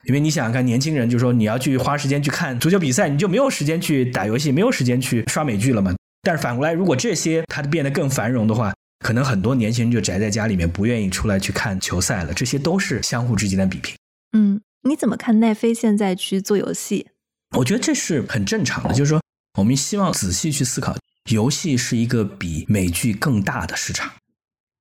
[0.06, 5.94] 因为你想想看，年轻人就说你要去花时间去看足球比赛，你就没有时间去打游戏，没有时间去刷美剧了嘛。
[6.22, 8.72] 但是反过来，如果这些它变得更繁荣的话，
[9.04, 12.34] 可能很多年轻人就宅在家里面，不愿意出来去看球赛了。
[12.34, 13.94] 这些都是相互之间的比拼。
[14.36, 17.08] 嗯，你怎么看奈飞现在去做游戏？
[17.56, 19.20] 我觉得这是很正常的，就是说
[19.58, 20.96] 我们希望仔细去思考，
[21.30, 24.10] 游戏是一个比美剧更大的市场。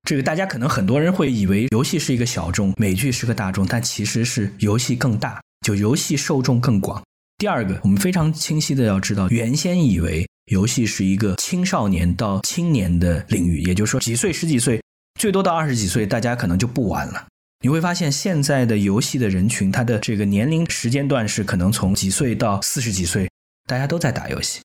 [0.08, 7.04] 这个大家可能很多人会以为游戏是一个小众，美剧是个大众，但其实是游戏更大，就游戏受众更广。
[7.38, 10.28] 第二个，我们非常清晰的要知道，原先以为。
[10.52, 14.82] 游戏是一个青少年到青年的领域，也就是说，几岁、十几岁，
[15.20, 17.28] 最多到二十几岁，大家可能就不玩了。
[17.62, 23.30] 你会发现，现在的游戏的人群，他的这个年龄时间段是可能从几岁到四十几岁，
[23.68, 24.60] 大家都在打游戏。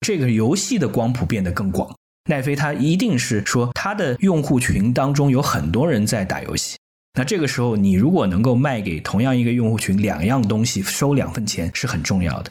[0.00, 1.94] 这个游戏的光谱变得更广。
[2.28, 6.76] 奈飞它一定是说，它的用户群当中有很多人在打游戏。
[7.14, 12.50] 那这个时候，你如果能够卖给同样一个用户群两样东西，收两份钱，是很重要的。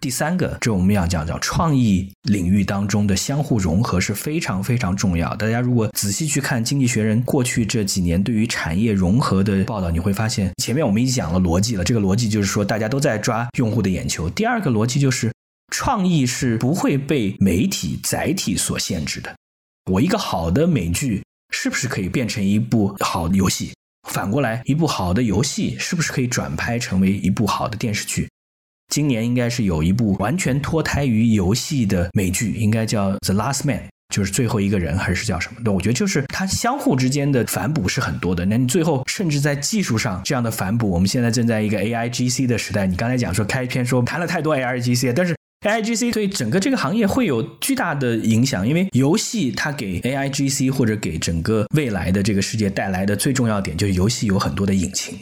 [0.00, 5.34] 第三个，这我们要讲叫创意领域当中的相互融合是非常非常重要。
[5.34, 11.82] 大家如果仔细去看《经济学人》过去这几年对于产业融合的报道，你会发现，前面我们已经讲了逻辑了。
[11.82, 14.28] 这个逻辑就是说，大家都在抓用户的眼球。
[14.28, 15.32] 第二个逻辑就是，
[15.76, 19.34] 创意是不会被媒体载体所限制的。
[19.90, 23.72] 我一个好的美剧是不是可以变成一部好的游戏？
[24.08, 28.28] 反过来，一部好的游戏是不是可以转拍成为一部好的电视剧？
[28.86, 33.78] 今年应该是有一部完全脱胎于游戏的美剧，应该叫《The Last Man》，
[34.14, 35.60] 就是最后一个人，还是叫什么？
[35.64, 38.46] 对，我觉得就是它相互之间的反哺是很多的。
[38.46, 42.86] 那你最后甚至在技术上这样的反哺，我们现在正在一个 A I G C 的时代。
[42.86, 55.18] 你刚才讲说开篇说谈了太多 A I G C，但是 A I G C 对整个这个行业会有巨大的影响，因为游戏它给 A I G C 或者给整个未来的这个世界带来的最重要点，就是游戏有很多的引擎。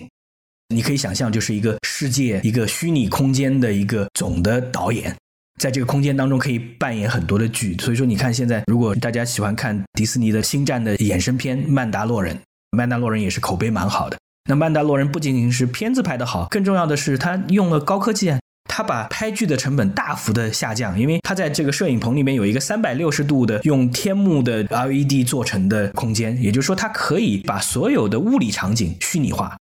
[0.74, 5.14] 你可以想象，就是一个世界、一个虚拟空间的一个总的导演，
[5.60, 7.76] 在这个空间当中可以扮演很多的剧。
[7.78, 12.34] 所以说，你看现在，如果大家喜欢看迪士尼的《星战》的衍生片《曼达洛人》，
[12.70, 14.18] 《曼达洛人》也是口碑蛮好的。
[14.48, 18.40] 那《曼达洛人》不仅仅是片子拍得好，更重要的是他用了高科技啊，
[18.74, 29.58] 他把拍剧的成本大幅的下降，因为他在这个摄影棚里面有一个三百六十度的用天幕的 LED 做成的空间，也就是说，它可以把所有的物理场景虚拟化。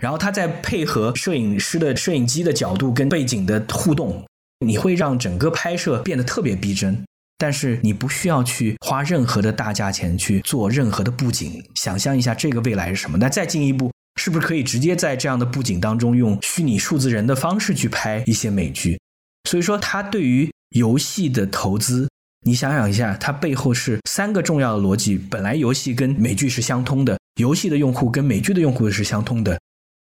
[0.00, 4.24] 然后他再配合摄影师的摄影机的角度跟背景的互动，
[4.64, 7.04] 你会让整个拍摄变得特别逼真。
[7.38, 11.64] 但是你不需要去花任何的大价钱去做任何的布景。
[11.74, 13.18] 想象一下这个未来是什么？
[13.18, 19.00] 那再进一步，是不是可以直接在这样的布景当中用虚拟数字人的方式去拍一些美剧？
[19.48, 22.08] 所以说，它对于游戏的投资，
[22.46, 25.16] 你想想一下，它背后是三个重要的逻辑。
[25.16, 29.58] 本来游戏跟美剧是相通的，游戏的用户跟美剧的用户是相通的。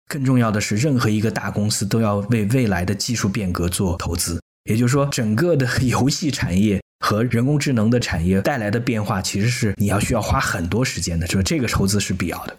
[0.08, 4.40] 更重要的是，任何一个大公司都要为未来的技术变革做投资。
[4.64, 11.26] 也就是说，整个的 游戏产业和人工智能的产业带来的变化，其实是你要需要花很多时间的。
[11.26, 12.56] 就是这个投资是必要的。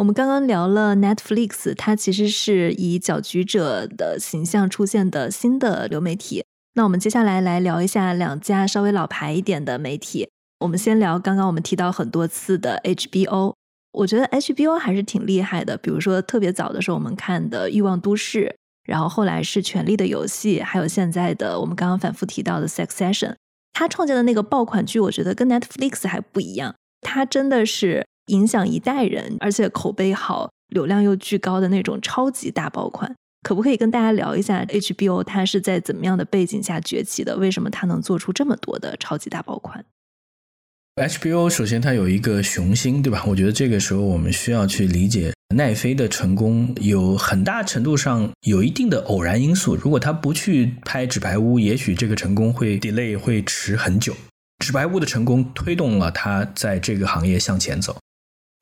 [0.00, 6.42] 我们刚刚聊了 Netflix，它其实是以搅局者的形象出现的新的流媒体。
[6.72, 10.26] 那我们接下来来聊一下两家稍微老牌一点的媒体。
[10.60, 13.52] 我们先聊刚刚我们提到很多次的 HBO。
[13.92, 18.46] 我觉得 HBO 还是挺厉害的，比如说特别早的时候我们看的《欲望都市》，
[18.90, 23.32] 然后后来是《权力的游戏》，还有现在的我们刚刚反复提到的《Succession》。
[23.74, 33.14] 他创建的那个爆款剧，我觉得跟 Netflix 还不一样，它真的是影响一代人，而且口碑好、流量又巨高的那种超级大爆款。
[33.42, 37.36] 可不可以跟大家聊一下 HBO 它是在怎么样的背景下崛起的？
[37.36, 39.82] 为什么它能做出这么多的超级大爆款
[40.96, 43.24] ？HBO 首先它有一个雄心，对吧？
[43.26, 49.74] 我觉得这个时候我们需要去理解奈飞的成功有很大程度上有一定的偶然因素。
[49.74, 54.12] 如果他不去拍《纸牌屋》，也许这个成功会 delay 会迟很久。
[54.58, 57.96] 《纸牌屋》的成功推动了他在这个行业向前走。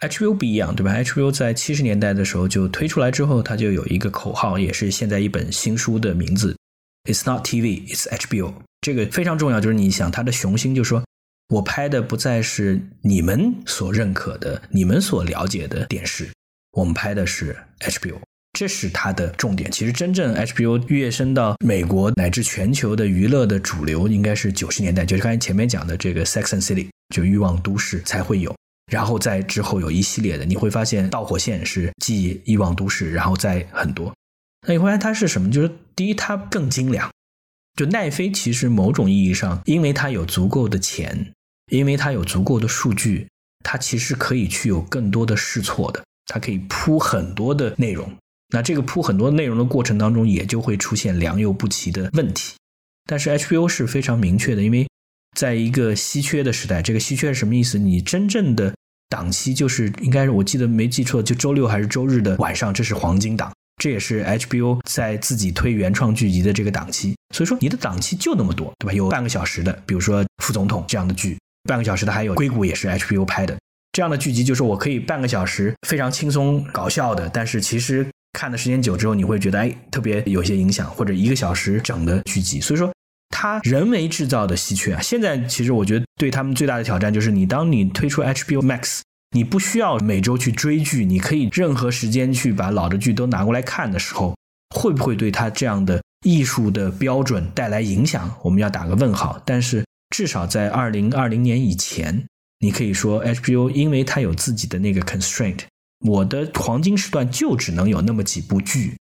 [0.00, 6.56] HBO 不一样，对吧？HBO 在七十年代的时候就推出来之后，它就有一个口号，也是现在一本新书的名字
[7.04, 8.54] ：It's not TV, it's HBO。
[8.80, 11.02] 这个非常重要，就是你想它的雄心，就是说
[11.48, 16.28] 我拍的不再是你们所认可的、你们所了解的电视。
[16.72, 18.18] 我们拍的是 HBO，
[18.52, 19.68] 这是它的重点。
[19.68, 28.54] 其实真正 HBO 跃升到美国乃至全球的娱乐的主流，应该是九十年代，就是刚才前面讲的这个《Sex and City》就欲望都市才会有。
[28.88, 34.12] 然后在之后有一系列的，你会发现《导火线》是继欲望都市，然后再很多。
[34.66, 35.50] 那你会发现它是什么？
[35.50, 37.08] 就是第一，它更精良。
[37.76, 41.32] 就奈飞其实某种意义上，因为它有足够的钱，
[41.70, 43.28] 因为它有足够的数据，
[43.62, 46.02] 它其实可以去有更多的试错的。
[46.26, 48.12] 它可以铺很多的内容，
[48.48, 52.54] 那这个铺很多内容的过程当中，也就会出现良莠不齐的问题。
[53.06, 54.86] 但是 HBO 是非常明确的，因为
[55.36, 57.78] 在一个稀缺的时代，这个稀缺是什么意思？
[57.78, 58.74] 你真正的
[59.08, 63.52] 档期就是应该是我记得没记错，就周六还是周日的晚上，这是黄金档，
[63.82, 67.14] 这也是 HBO 在自己推原创剧集的这个档期。
[67.34, 68.92] 所以说你的档期就那么多，对吧？
[68.92, 73.56] 有半个小时的，比如说副总统这样的剧，半个小时的还有硅谷也是 HBO 拍的。
[73.92, 82.60] 这样的剧集就是我可以半个小时非常轻松搞笑的，但是其实看的时间久之后，你会觉得哎特别有些影响，或者一个小时整的剧集。
[82.60, 82.92] 所以说，
[83.30, 85.00] 它人为制造的稀缺啊。
[85.00, 89.00] 现在其实我觉得对他们最大的挑战就是，你当你推出 HBO Max，
[89.30, 94.36] 你不需要每周去追剧，你可以任何时间去把老的剧都拿过来看的时候，
[94.74, 98.34] 会不会对它这样的艺术的标准带来影响？
[98.42, 99.40] 我们要打个问号。
[99.44, 102.24] 但是至少在二零二零年以前。
[102.60, 105.60] 你可以说 HBO，因为它有自己的那个 constraint，
[106.00, 108.96] 我的黄金时段就只能有那么几部剧，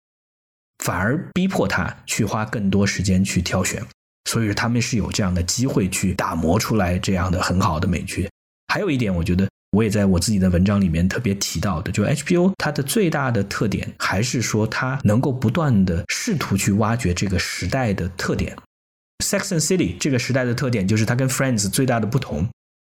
[0.83, 3.83] 反而逼迫他去花更多时间去挑选，
[4.25, 8.29] 所以他们是有这样的机会去打磨出来这样的很好的美剧。
[8.67, 18.55] 还有一点，我觉得我也在我自己的文章里面特别提到的，就 HBO 它的最大的特点还是说它能够不断的试图去挖掘这个时代的特点。
[19.23, 22.47] Sex and City 这个时代的特点就是它跟 Friends 最大的不同。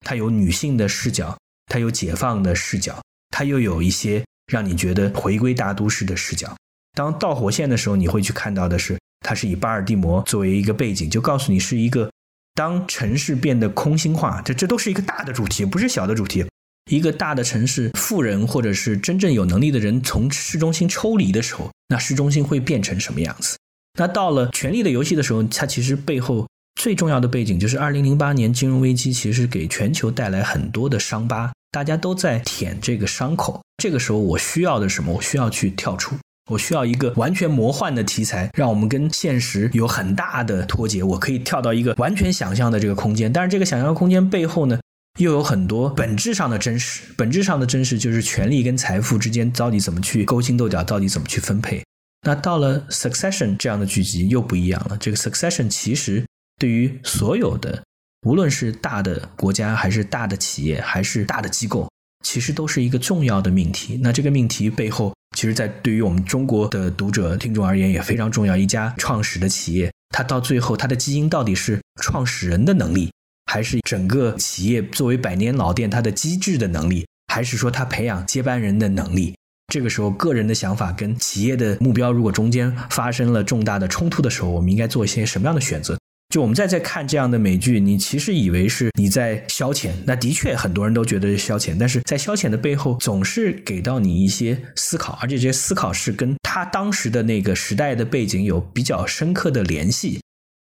[0.06, 6.54] 它有女性的视角，它有解放的视角，它又有一些让你觉得回归大都市的视角。
[6.94, 12.10] 当导火线的时候，你会去看到的是，它是以巴尔的摩作为一个背景，就告诉你是一个
[12.54, 16.44] 当城市变得空心化，这这都是一个大的主题，不是小的主题。
[16.90, 23.56] 一个大的城市，富人或者是真正有能力的人从市中心抽离的时候，那市中心会变成什么样子？
[23.98, 26.46] 那到了《权力的游戏》的时候，它其实背后。
[26.80, 33.60] 最重要的背景就是二零零八年金融危机，其实给全球带来很多的伤疤，大家都在舔这个伤口。
[33.76, 35.12] 这个时候，我需要的什么？
[35.12, 36.16] 我需要去跳出，
[36.50, 41.02] 我需要一个完全魔幻的题材，让我们跟现实有很大的脱节。
[41.02, 44.78] 我可以跳到一个完全想象的这个空间，但是这个想象空间背后呢，
[45.18, 47.02] 又有很多本质上的真实。
[47.16, 51.82] 本质上的真实就是权力跟财富之间到底怎么去勾心斗角，到底怎么去分配。
[52.26, 54.96] 那到了 Succession 这样的剧集又不一样了。
[54.98, 56.24] 这个 Succession 其实。
[56.58, 57.82] 对于所有的，
[58.26, 61.88] 无论是大的国家，还是大的企业，还是大的机构，
[62.24, 63.98] 其实都是一个重要的命题。
[64.02, 68.56] 那这个命题背后，其实，在对于我们中国的读者听众而言也非常重要。
[68.56, 73.12] 一家创始的企业，它到最后，它的基因到底是创始人的能力，
[73.46, 79.34] 还是整个企业作为百年老店它的机制的能力，还是说它培养接班人的能力？
[79.72, 85.96] 这个时候，个人的想法跟企业的目标，如果中间发生了重大的冲突的时候，我们应该做一些什么样的选择？
[86.30, 100.20] 就我们再在看这样的美剧，你其实以为是你在消遣，那的确很多人都觉得消遣，但是在消遣的背后，总是给到你一些思考，而且这些思考是跟他当时的那个时代的背景有比较深刻的联系。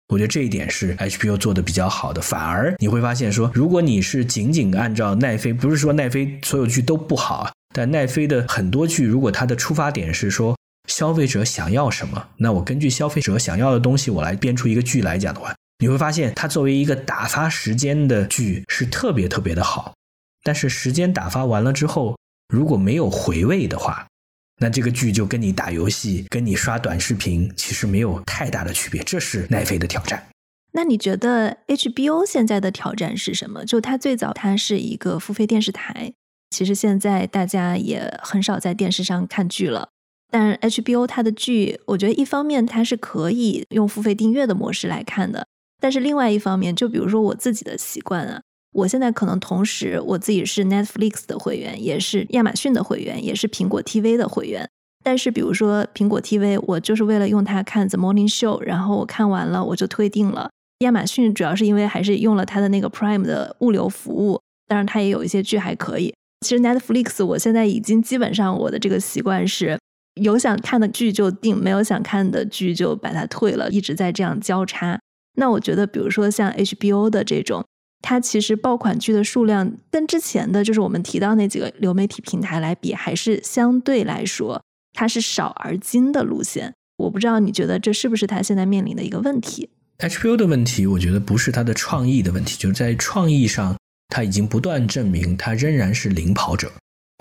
[0.08, 2.22] 我觉得这一点是 HBO 做的比较好的。
[2.22, 10.57] 反而你会发现说，如果你是仅仅按照奈飞，不是说奈飞所有剧都不好啊，但奈飞的很多剧，如果它的出发点是说。
[10.88, 12.28] 消费者想要什么？
[12.38, 19.94] 那我根据消费者想要的东西，我来编出一个剧来讲的话，你会发现它作为一个打发时间的剧是特别特别的好。
[20.42, 22.18] 但是时间打发完了之后，
[22.48, 24.06] 如果没有回味的话，
[24.60, 29.02] 那这个剧就跟你打游戏、跟你刷短视频其实没有太大的区别。
[29.04, 30.26] 这是奈飞的挑战。
[30.72, 33.64] 那你觉得 HBO 现在的挑战是什么？
[33.64, 36.12] 就它最早它是一个付费电视台，
[36.50, 39.90] 其实现在大家也很少在电视上看剧了。
[40.30, 45.46] 但 HBO 它的剧，我觉得一方面它是可以用付费订阅的模式来看的，
[45.80, 54.68] 但是另外一方面，就比如说我自己的习惯啊，我现在可能同时我自己是 Netflix 的会员，也是亚马逊的会员，也是苹果 TV 的会员。
[55.04, 60.50] 但是比如说苹果 TV，我就是为了用它看 The Morning Show，然后我看完了我就退订了。
[60.80, 66.12] 亚马逊主要是因为还是用了它的那个 Prime 的物流服务，当然它也有一些剧还可以。
[66.46, 69.78] 其实 Netflix 我现在已经基本上我的这个习惯是
[70.20, 75.00] 有想看的剧就订，没有想看的剧就把它退了，一直在这样交叉。
[75.36, 77.64] 那我觉得，比如说像 HBO 的这种，
[78.02, 84.62] 它其实爆款剧的数量跟之前的就是我们提到那几个流媒体平台来比，还是相对来说
[84.92, 86.74] 它是少而精的路线。
[86.96, 93.76] 我不知道你觉得这是不是它现在面临的一个问题？HBO 的问题，我觉得不是它的创意的问题，就是在创意上。
[94.10, 96.72] 它已经不断证明，它仍然是领跑者。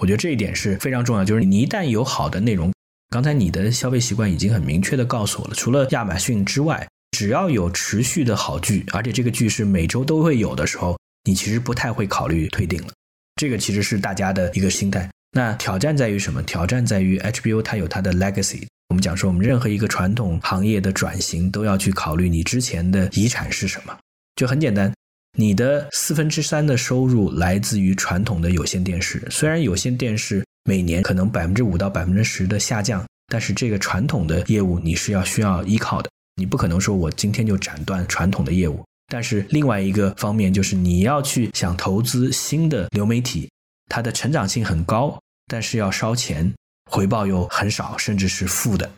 [0.02, 1.26] 我觉得这一点是非常重要。
[1.26, 2.72] 就是你一旦有好的内容，
[3.10, 5.56] 刚才你的消费习惯已经很明确的告诉我了。
[5.56, 12.90] 除了亚马逊之外，只要有持续的好剧，而且这个剧是每周都会有的时候，你其实不太会考虑退订了。
[13.36, 15.10] 这个其实是大家的一个心态。
[15.32, 16.42] 那挑战在于什么？
[16.44, 18.66] 挑战在于 HBO 它有它的 legacy。
[18.90, 23.98] 我们讲说，我们任何一个传统行业的转型都要去考虑你之前的遗产是什么。
[24.36, 24.92] 就很简单。
[25.38, 38.84] 你的四分之三的收入来自于传统的有线电视，虽然有线电视每年可能百分之五到百分之十的下降，但是这个传统的业务你是要需要依靠的，你不可能说我今天就斩断传统的业务。
[39.08, 43.50] 但是另外一个方面就是你要去想投资新的流媒体，
[43.90, 46.54] 它的成长性很高，但是要烧钱，
[46.92, 48.92] 回报又很少，甚至是负的，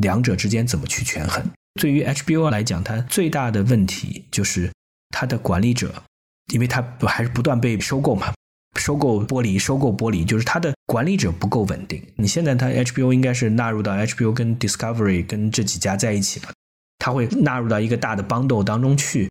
[0.00, 1.44] 两者之间怎么去权衡？
[1.80, 4.70] 对于 HBO 来讲，它最大的问题就是。
[5.10, 6.02] 它的管理者，
[6.52, 8.30] 因为它不还是不断被收购嘛，
[8.76, 12.02] 收购玻璃，收购玻璃，就是它的管理者不够稳定。
[12.16, 16.52] 你现在它 HBO 应该是纳入到 HBO 跟 Discovery 跟这几家在一起了，
[16.98, 19.28] 它会纳入到一个大的 bundle 当中去。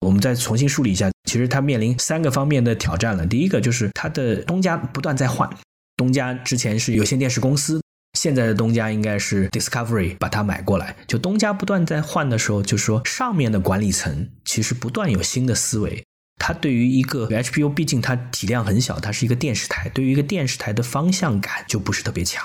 [0.00, 3.26] 我们再重新梳理一下，其实它面临三个方面的挑战了。
[3.26, 5.48] 第一个就是它的东家不断在换，
[5.96, 7.80] 东家之前是有线电视公司。
[8.16, 16.02] 现在的东家应该是 Discovery 把它买过来，就东家不断在换的时候，就是说上面的管理层其实不断有新的思维。
[16.36, 22.44] 它对于一个 HBO，毕竟它体量很小，它是一个电视台，对于一个电视台的方向感就不是特别强。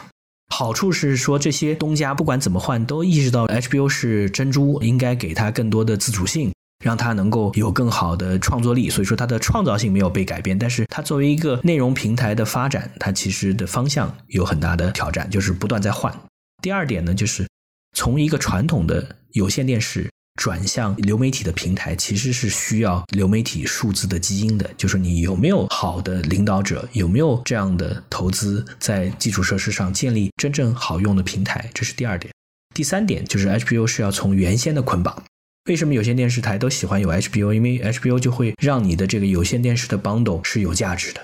[0.54, 6.52] 好处是说这些东家不管怎么换，都意识到 HBO 是珍珠，应该给它更多的自主性。
[6.84, 16.12] 让它能够有更好的创作力，所以说它的创造性没有被改变，但是它作为一个内容平台的发展，它其实的方向有很大的挑战，就是不断在换。
[16.60, 17.48] 第二点呢，就是
[17.96, 32.34] 从一个传统的有线电视转向流媒体的平台，其实是需要流媒体数字的基因的，就是你有没有好的领导者，有没有这样的投资在基础设施上建立真正好用的平台，这是第二点。
[32.74, 35.22] 第三点就是 HBO 是要从原先的捆绑。
[35.70, 37.54] 为什么有线电视台都喜欢有 HBO？
[37.54, 41.22] 因为 HBO 就会让你的这个有线电视的 bundle 是有价值的。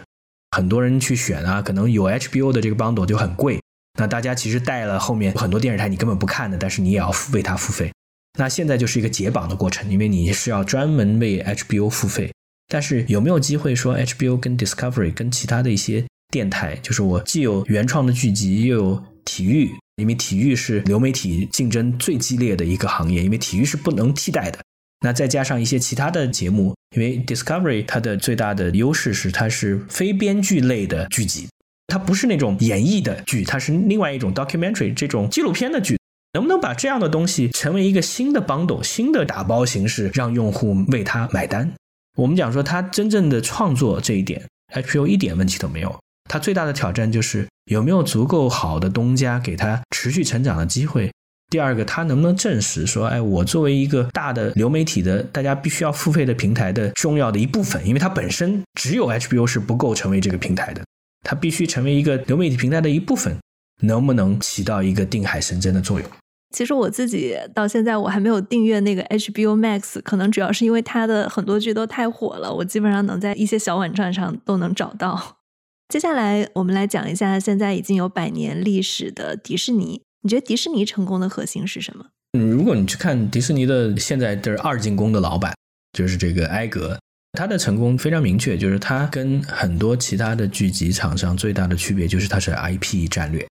[0.56, 3.60] 很多人去选啊，可能有 HBO 的这个 bundle 就很贵。
[4.00, 7.92] 那大家其实带了后面很多电视台你根本不看的，但是你也要付为它付费。
[8.38, 12.32] 那现在就是一个解绑的过程，因为你是要专门为 HBO 付费。
[12.70, 19.72] 但是有没有机会说 HBO 跟 Discovery 跟其他的一些电台，就是我既有原创的剧集，又有体育？
[19.96, 24.60] 因为体育是流媒体竞争最激烈的一个行业，因为体育是不能替代的。
[25.02, 31.48] 那再加上一些其他的节目，因为 Discovery 它的最大的优势是它是非编剧类的剧集，
[31.88, 35.98] 它不是那种演绎的剧，它是另外一种 documentary 这种纪录片的剧。
[36.38, 41.74] 能不能把这样的东西成为一个新的 bundle、新的打包形式，让用户为它买单？
[42.16, 46.00] 我们讲说它真正的创作这一点，HBO 一点问题都没有。
[46.30, 51.12] 它最大的挑战就是有没有足够好的东家给它持续成长的机会。
[51.50, 60.86] 第二个，它能不能证实说，哎，我作为一个大的流媒体的大家必须要付费的平台的重要的一部分，因为它本身只有 HBO 是不够成为这个平台的，
[61.24, 63.36] 它必须成为一个流媒体平台的一部分，
[63.82, 66.08] 能不能起到一个定海神针的作用？
[66.56, 75.38] 其实我自己到现在我还没有订阅那个 HBO Max，可能主要是因为它的很多剧都太火了，我基本上能在一些小网站上都能找到。
[75.90, 80.02] 接下来我们来讲一下现在已经有百年历史的迪士尼。
[80.24, 82.06] 你觉得迪士尼成功的核心是什么？
[82.38, 85.54] 嗯，如果你去看迪士尼的现在的二进宫的老板，
[85.94, 87.00] 就是这个埃格，
[87.34, 93.48] 他的成功非常明确，就是他跟很多其他的剧集厂商最大的区别就是他是 IP 战略，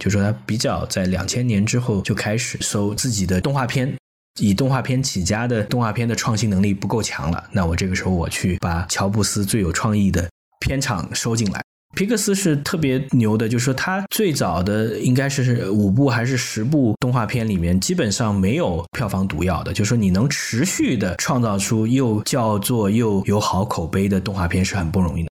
[0.00, 3.94] 就说他比较在两千年之后就开始收自己的动画片，
[4.40, 10.28] 以动画片起家的动画片的创新能力不够强了，那我这个时候我去把乔布斯最有创意的
[10.58, 11.62] 片场收进来。
[11.96, 19.72] 皮克斯是特别牛的，就是说他最早的应该是五部还是十部动画片里面，基本上没有票房毒药的。
[19.72, 25.30] 就是说你能持续的创造出又叫做又有好口碑的动画片是很不容易的。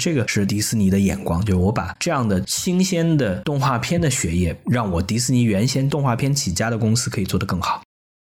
[0.00, 7.82] 这个是迪士尼的眼光，就是我把这样的新鲜的动画片的血液，让我迪士尼原先动画片起家的公司可以做得更好。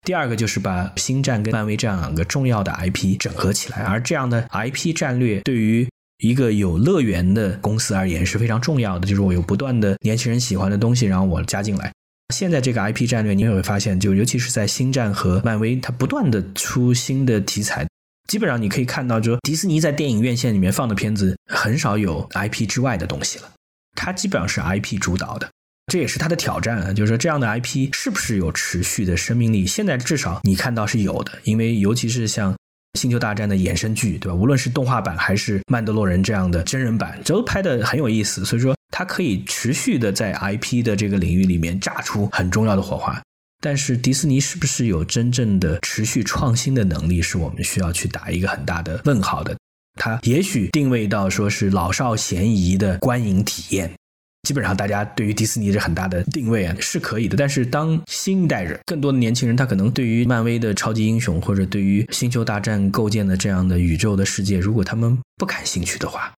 [0.06, 5.86] 第二个就是把星战跟漫威这样两个重要的 IP 整合起来，而这样的 IP 战略对于
[6.24, 11.92] 一个有乐园的公司而言是非常重要的，就是我有不断的年轻人喜欢的东西，然后我加进来。
[12.34, 17.88] 现在这个 IP 战略，你也会发现，就尤其是在星战和漫威，它不断的出新的题材，
[18.28, 23.52] 基本上你可以看到，就迪士尼在电影院线里面放的片子很少有 IP 之外的东西了，
[23.96, 25.50] 它基本上是 IP 主导的，
[25.92, 29.66] 这也是它的挑战啊，就是说这样的 IP 是不是有持续的生命力？
[29.66, 32.56] 现在至少你看到是有的，因为尤其是像。
[32.98, 34.36] 星球大战的衍生剧，对吧？
[34.36, 38.44] 无论是动画版还是曼德洛人这样的真人版，都拍的很有意思。
[38.44, 43.22] 所以说，它可以持续的在 IP 的这个领域里面炸出很重要的火花。
[43.60, 49.58] 但是，迪士尼是不是有真正的持续创新的能力，是我们需要去打一个很大的问号的。
[50.00, 53.92] 它也许定位到说是老少咸宜的观影体验。
[54.48, 57.36] 基本上，大家对于迪士尼是很大的定位啊，是可以的。
[57.36, 66.32] 但是，当新一代人、更多的年轻人，他可能对于漫威的超级英雄，或者对于星球大战构建的这样的宇宙的世界，如果他们不感兴趣的话，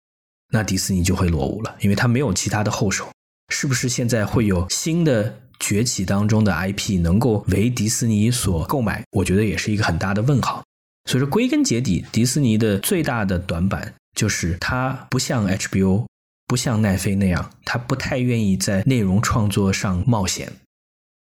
[0.51, 3.09] 那迪士尼就会落伍了，因为他没有其他的后手。
[3.51, 9.03] 是不是现在会有新的崛起当中的 IP 能够为迪士尼所购买？
[9.13, 10.63] 我觉得也是一个很大的问号。
[11.09, 16.07] 所以说，归根结底，迪士尼的最大的短板就是它不像 HBO。
[16.47, 20.51] 不像奈飞那样，他不太愿意在内容创作上冒险。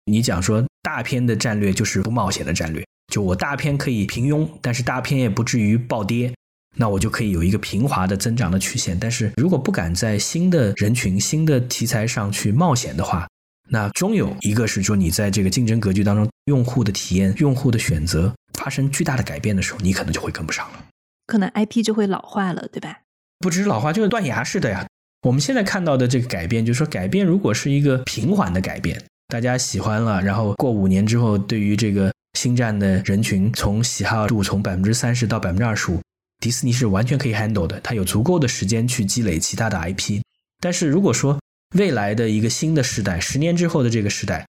[0.05, 6.33] 你讲说大片的战略就是不冒险的战略，就我大片可以平庸，但是大片也不至于暴跌，
[6.77, 8.97] 那我就可以有一个平滑的增长的曲线。
[8.97, 13.27] 但是如果不敢在新的人群、新的题材上去冒险的话，
[13.71, 20.85] 那终有一个是说你在这个竞争格局当中，用户的体验、用户的选择发生巨大的改变的时候，你可能就会跟不上了，
[21.27, 23.01] 可能 IP 就会老化了，对吧？
[23.39, 24.85] 不只是老化，就是断崖式的呀。
[25.21, 36.01] 我们现在看到的这个改变，就是说改变如果是一个平缓的改变，大家喜欢了，然后过五年之后，对于这个星战的人群从喜好度从百分之三十到百分之二十五，
[36.39, 40.21] 迪士尼是完全可以 handle 的，它有足够的时间去积累其他的 IP。
[40.61, 41.37] 但是如果说
[41.75, 44.45] 未来的一个新的时代，十年之后的这个时代，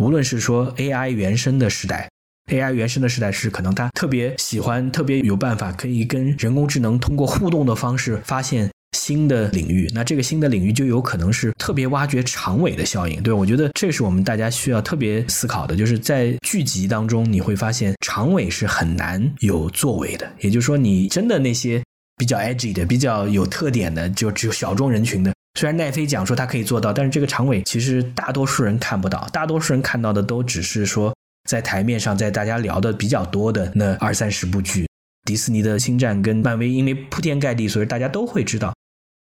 [0.00, 2.08] 无论是说 AI 原生的时代
[2.50, 8.70] ，AI 原生的时代是可能他特别喜欢、特别有办法可以跟人工智能通过互动的方式发现。
[8.98, 21.80] 新的领域，那这个新的领域就有可能是特别挖掘长尾的效应，对我觉得这是我们大家需要特别思考的，就是在剧集当中你会发现长尾是很难有作为的，也就是说你真的那些
[22.16, 31.14] 比较 edgy 的、比较有特点的，就只有小众人群的，虽然奈飞讲说它可以做到，但是这个长尾其实大多数人看不到，大多数人看到的都只是说
[31.48, 34.86] 在台面上，在大家聊的比较多的那二三十部剧，
[35.26, 38.72] 迪士尼的星战跟漫威，因为铺天盖地，所以大家都会知道。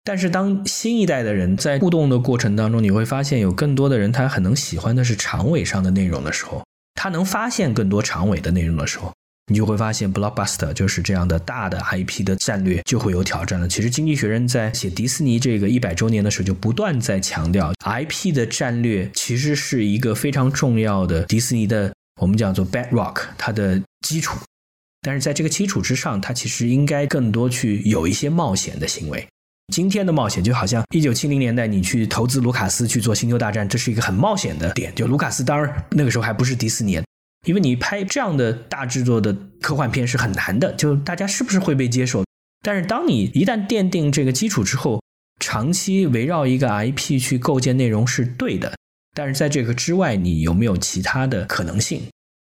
[0.03, 6.63] 但是，当新一代的人在互动的过程当中，你会发现有更多的人他很能喜欢的是长尾上的内容的时候，
[6.93, 9.11] 他能发现更多长尾的内容的时候，
[9.47, 13.67] 你就会发现 blockbuster 就是这样的大的 IP 的战略就会有挑战了。
[13.67, 24.37] 其实，经济学人在写迪士尼这个一百周年的时候，就不断在强调 IP 的战略其实是一个非常重要的迪士尼的我们叫做 bedrock 它的基础。
[25.01, 29.27] 但是在这个基础之上，它其实应该更多去有一些冒险的行为。
[29.71, 34.91] 今天的冒险就好像一九七零年代你去投资卢卡斯去做《星球大战》，这是一个很冒险的点。
[34.95, 36.99] 就卢卡斯当然那个时候还不是迪士尼，
[37.45, 42.23] 因为你拍这样的大制作的科幻片是很难的，就大家是不是会被接受？
[42.61, 45.01] 但是当你一旦奠定这个基础之后，
[45.39, 48.73] 长期围绕一个 IP 去构建内容是对的。
[49.13, 52.01] 但是在这个之外，你有没有其他的可能性？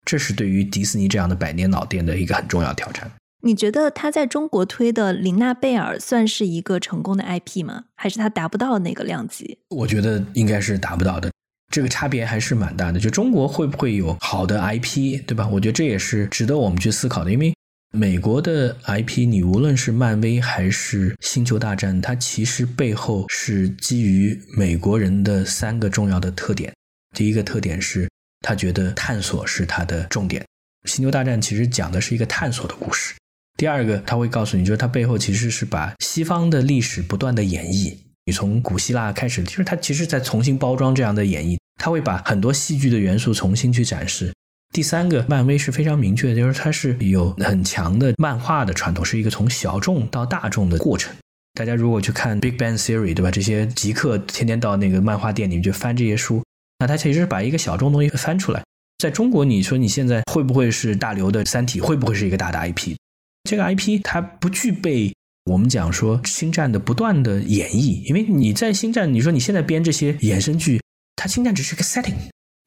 [0.06, 3.10] 这是对于迪士尼这样的百年老店的一个很重要挑战。
[3.42, 7.84] 你觉得他在中国推的《玲娜贝尔》算是一个成功的 IP 吗？
[7.96, 9.58] 还是他达不到那个量级？
[9.70, 11.30] 我觉得应该是达不到的，
[11.70, 13.00] 这个差别还是蛮大的。
[13.00, 15.48] 就中国会不会有好的 IP，对吧？
[15.48, 17.32] 我觉得这也是值得我们去思考的。
[17.32, 17.54] 因为
[17.92, 26.72] 美国的 IP，你无论是漫威还是星球大战，它其实背后是基于美国人的三个重要的特点。
[27.16, 28.08] 第一个特点是
[28.40, 30.46] 他觉得探索是他的重点，
[30.84, 33.14] 星球大战其实讲的是一个探索的故事。
[33.58, 37.94] 第二个，他会告诉你，就是他背后其实是把西方的历史不断的演绎。
[38.24, 41.58] 你从古希腊开始，就是他其实在重新包装这样的演绎。
[41.80, 44.30] 他会把很多戏剧的元素重新去展示。
[44.72, 51.12] 第三个，漫威是非常明确的，就是它是有很强的漫画的传统，是一个从小众到大众的过程。
[51.54, 53.30] 大家如果去看《Big Bang Theory》，对吧？
[53.32, 56.44] 这些极客天天到那个漫画店里面去翻这些书，
[56.78, 58.62] 那他其实是把一个小众东西翻出来。
[58.98, 61.80] 在中国，你说你现在会不会是大刘的《三体》？
[61.82, 62.94] 会不会是一个大的 IP？
[63.42, 65.12] 这个 IP 它不具备
[65.46, 70.80] 我们讲说《星战》的不断的演绎，因为你在《星战》，你说你现在编这些衍生剧，
[71.20, 72.14] 它《星战》只是个 setting。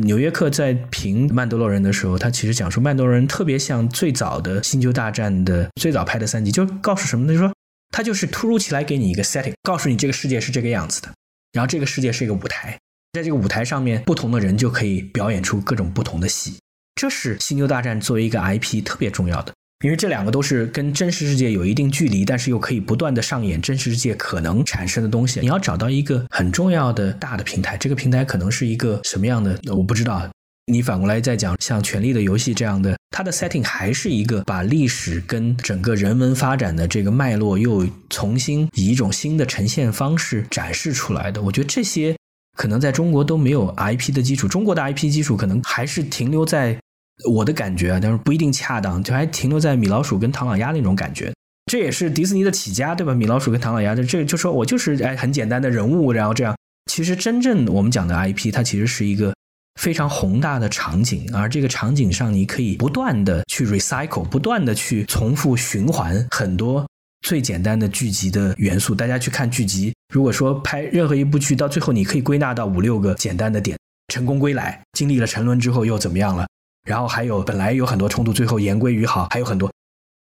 [0.04, 7.34] 纽约客在评《曼德洛人》的时候，他其实讲说，《曼德洛人》特别像最早的《星球大战》的最早拍的三集，就告诉什么呢？
[7.34, 7.51] 就说。
[7.95, 11.14] 它就是突如其来给你一个 setting，告诉你这个世界是这个样子的，
[11.51, 12.78] 然后这个世界是一个舞台，
[13.14, 16.58] 在这个舞台上面，不同的人就可以表演出各种不同的戏。
[16.95, 19.54] 这是《星球大战》作为一个 IP 特别重要的，
[19.84, 25.42] 因为这两个都是跟真实世界有一定距离，但是又可以不断的上演真实世界可能产生的东西。
[25.42, 30.26] 你要找到一个很重要的大的平台，这个平台可能是一个什么样的，我不知道。
[30.68, 41.42] 你反过来再讲，像《权力的游戏》这样的，它的 setting 还是一个把历史跟整个人文发展的这个脉络又重新以一种新的呈现方式展示出来的。
[41.42, 42.16] 我觉得这些
[42.58, 46.80] 可能在中国都没有 IP 的基础，中国的 IP 基础可能还是停留在
[47.30, 51.34] 我的感觉啊，但是不一定恰当，就还停留在米老鼠跟唐老鸭那种感觉。
[51.72, 53.14] 这也是迪士尼的起家，对吧？
[53.14, 56.55] 米老鼠跟唐老鸭的这就说我就是哎很简单的人物，然后这样。
[56.91, 59.34] 其实真正我们讲的 IP，它其实是一个。
[59.82, 66.88] 非常宏大的场景，而这个场景上，你可以不断的去 recycle，不断的去重复循环很多
[67.22, 68.93] 最简单的剧集的元素。
[68.93, 73.76] 大家去看剧集，如果说拍任何一部剧，到最后你可以归纳到五六个简单的点：
[74.14, 76.45] 成功归来，经历了沉沦之后又怎么样了？
[76.84, 79.72] 然后还有本来有很多冲突，最后言归于好，还有很多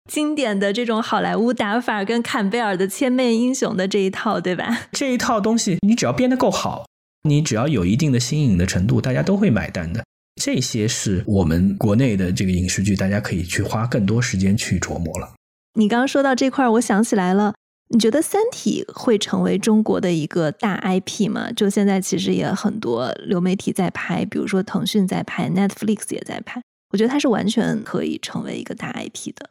[0.09, 4.87] 经典的这种好莱坞打法跟坎贝尔的千面英雄的这一套，对吧？
[4.91, 6.85] 这一套东西，你只要编得够好。
[7.27, 10.03] 你只要有一定的新颖的程度，大家都会买单的。
[10.39, 15.33] 这些是我们国内的这个影视剧，大家可以去花更多时间去琢磨了。
[15.73, 17.55] 你刚刚说到这块，我想起来了。
[17.89, 21.51] 你觉得《三体》会成为中国的一个大 IP 吗？
[21.51, 26.61] 就现在其实也很多流媒体在拍，比如说腾讯在拍，Netflix 也在拍。
[26.91, 29.49] 我觉得它是完全可以成为一个大 IP 的。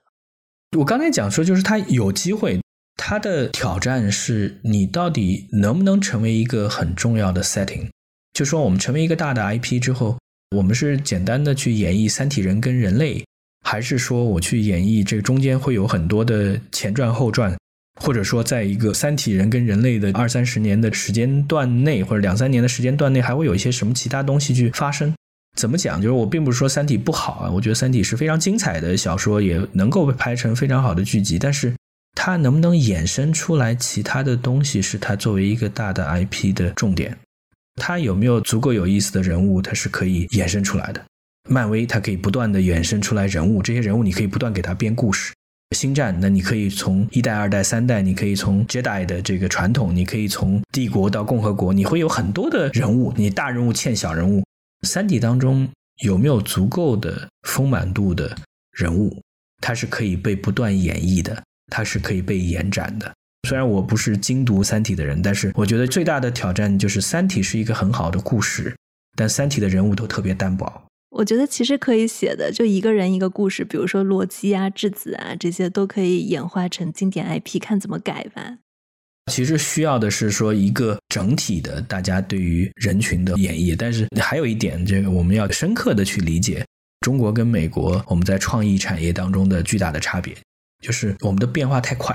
[0.79, 2.61] 我刚才讲说，就是它有机会。
[2.97, 7.89] 它的挑战是你到底能不能成为一个很重要的 setting？
[8.33, 10.17] 就说我们成为一个大的 IP 之后，
[10.57, 13.25] 我们是简单的去演绎三体人跟人类，
[13.65, 17.55] 还是说我去演绎这中间会有很多的前传后传，
[18.01, 25.15] 或者说在一个三体人跟人类的二三十年的时间段内，或者两三年的时间段内，还会有一些什么其他东西去发生？
[25.57, 26.01] 怎么讲？
[26.01, 31.75] 就是我并不是说三体不好啊，我觉得三体是非常精彩的小说，也能够被拍成非常好的剧集，但是。
[32.17, 37.15] 它能不能衍生出来其他的东西，是它作为一个大的 IP 的重点。
[37.75, 41.05] 它有没有足够有意思的人物，它是可以衍生出来的。
[41.51, 45.35] 漫威它可以不断的衍生出来人物，这些人物你可以不断给他编故事。
[45.75, 54.45] 星战那你可以从一代、二代、三代，你可以从 Jedi 的这个传统，你可以从帝国到共和国，你会有很多的人物，你大人物欠小人物。
[54.87, 55.69] 三体当中
[56.05, 58.35] 有没有足够的丰满度的
[58.73, 59.21] 人物，
[59.61, 61.43] 它是可以被不断演绎的。
[61.73, 63.11] 它是可以被延展的。
[63.49, 68.77] 虽然我不是精读《三体》的人，但是我觉得最大的挑战就是《三体》是一个很好的故事，
[69.17, 70.71] 但《三体》的人物都特别单薄。
[71.17, 78.59] 我觉得其实可以写的，就一个人一个故事，比如说洛基啊、质子啊这些，都可以演化成经典 IP，看怎么改吧。
[79.31, 86.67] 其实需要的是说一个整体的大家对于人群的演绎，但是还有一点，这个我们要深刻的去理解
[87.01, 90.35] 中国跟美国我们在创意产业当中的巨大的差别。
[90.83, 92.15] 就是我们的变化太快。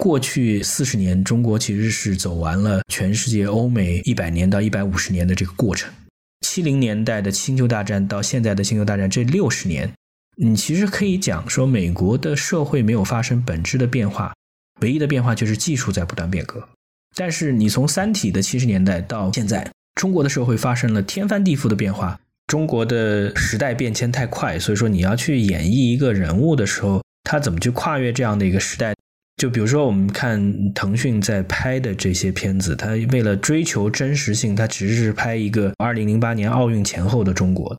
[0.00, 5.92] 过去四十年，中国其实是走完了全世界欧美一百年到一百五十年的这个过程。
[6.54, 9.90] 七零年代的星球大战到现在的星球大战这六十年，
[10.36, 14.34] 你其实可以讲说，美国的社会没有发生本质的变化，
[14.82, 16.68] 唯一的变化就是技术在不断变革。
[17.16, 22.20] 但是你从三体的七十年代到现在，中国的社会发生了天翻地覆的变化。
[22.48, 27.00] 中国的时代变迁太快，所以说你要去演绎一个人物的时候。
[27.24, 28.92] 他怎么去跨越这样的一个时代？
[29.36, 37.76] 就比如说，我们看腾讯在拍的这些片子，他为了追求真实性，他只是拍一个二零零八年奥运前后的中国。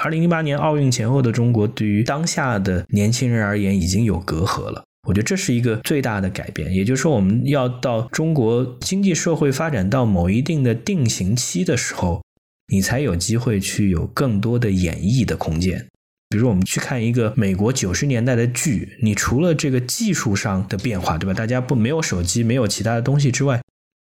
[0.00, 4.84] 二零零八年奥运前后的中国，对于当下的年轻人而言，已经有隔阂了。
[5.08, 6.70] 我觉得这是一个最大的改变。
[6.74, 12.22] 也就是说，我们要到中国经济社会发展到某一定的定型期的时候，
[12.70, 15.86] 你才有机会去有更多的演绎的空间。
[16.30, 21.32] 比如我们去看一个美国九十年代的剧，你除了这个技术上的变化，对吧？
[21.32, 23.62] 大家不没有手机，没有其他的东西之外，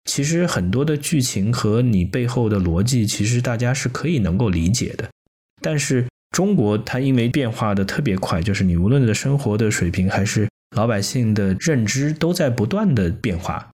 [0.09, 5.07] 其实很多的剧情和你背后的逻辑，其实大家是可以能够理解的。
[5.61, 13.69] 但是中国它因为变化的特别快，就是你无论的生活的水平还是老百姓的认知都在不断的变化，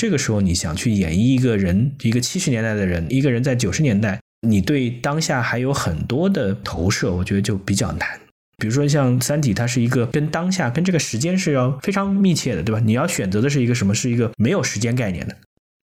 [0.00, 8.20] 这个时候你想去演绎一个人，一个七十年代的人，一个人在九十年代，你对当下还有很多的投射，我觉得就比较难。
[8.56, 12.80] 比如说像《三体》，它是一个跟当下、跟这个时间是要非常密切的，对吧？
[12.80, 13.94] 你要选择的是一个什么？
[13.94, 15.34] 是一个没有时间概念的。《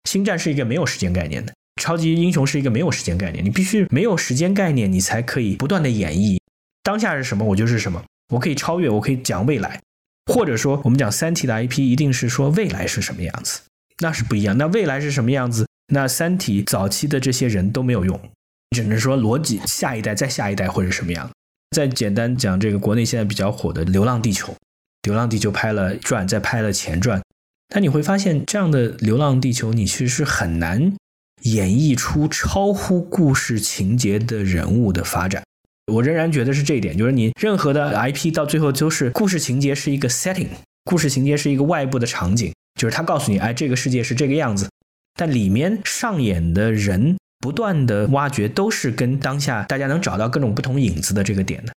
[0.09, 3.43] 星战》是一个没有时间概念的，超级英雄是一个没有时间概念。
[3.43, 6.39] 你必须没有时间概念，你才可以不断的演绎
[6.81, 8.03] 当下是什么，我就是什么。
[8.33, 9.79] 我可以超越，我可以讲未来，
[10.31, 13.61] 或者说我们讲《三体》的 IP 一定是说未来是什么样子，
[13.99, 14.57] 那是不一样。
[14.57, 15.67] 那未来是什么样子？
[15.93, 18.19] 那《三体》早期的这些人都没有用，
[18.73, 21.29] 只能说逻辑下一代再下一代会是什么样。
[21.75, 24.47] 再简单讲这个国内现在比较火的《流浪地球》，
[25.03, 27.21] 《流浪地球》拍了传，再拍了前传，
[27.67, 30.93] 但你会发现这样的《流浪地球》，你其实是很难
[31.41, 35.43] 演绎出超乎故事情节的人物的发展。
[35.91, 40.49] 我仍然觉得是这一点，就是你任何的 IP 到最后都是故事情节是一个 setting，
[40.85, 44.69] 故事情节是一个外部的场景，就是他告诉你，哎，这个世界是这个样子，
[45.15, 47.17] 但里面上演的人。
[47.43, 51.73] 不断的挖掘都是跟当下大家能找到各种不同影子的这个点的，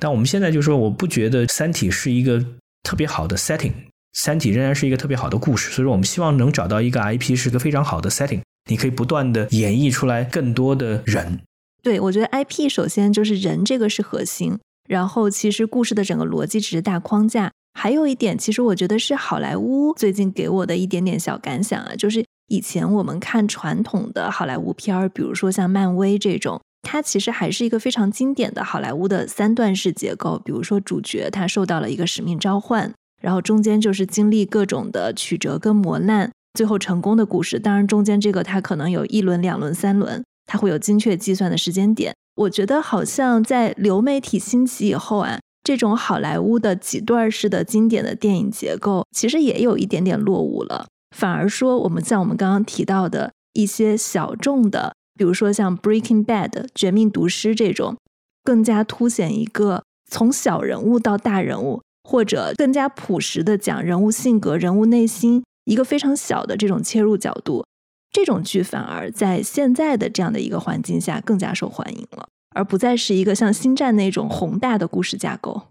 [0.00, 2.40] 但我们现在就说，我不觉得《三体》是一个
[2.84, 3.72] 特别好的 setting，
[4.12, 11.40] 《三体》仍然是一个特别好的故事，所以说我们希望能找到一个 IP 是个非常好的 setting，你可以不断的演绎出来更多的人。
[11.82, 14.56] 对，我觉得 IP 首先就是人这个是核心，
[14.88, 22.24] 然后其实故事的整个逻辑只是大框架，还有一点，其实我觉得是好莱坞最近给我的一点点小感想啊，就是。
[22.48, 30.40] 以前我们看传统的好莱坞片儿，比如说像漫威这种，它其实还是一个非常经典的好莱坞的三段式结构。
[30.42, 37.58] 比如说主角他受到了一个使命召唤，然后中间就是经历各种的曲折跟磨难，最后成功的故事。
[37.58, 42.14] 当然中间这个它可能有一轮、两轮、三轮，它会有精确计算的时间点。
[42.36, 50.86] 我觉得好像在流媒体兴起以后啊，这种好莱坞的几段式的经典的电影结构，其实也有一点点落伍了。
[51.16, 57.96] 反而说，我们像我们刚刚提到的一些小众的，比如说像《Breaking Bad》《绝命毒师》这种，
[58.44, 67.64] 更加凸显一个从小人物到大人物，或者更加朴实的讲人物性格、人物内心，一个非常小的这种切入角度，
[68.12, 75.62] 这种剧反而在现在的这样的一个环境下更加受欢迎了，而不再是一个像《星战》那种宏大的故事架构。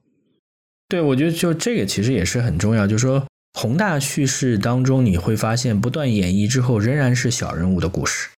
[0.90, 3.26] 对，我觉得就这个其实也是很重要，就是说。
[3.60, 8.30] 宏大叙事当中，你会发现不断演绎之后，仍然是小人物的故事。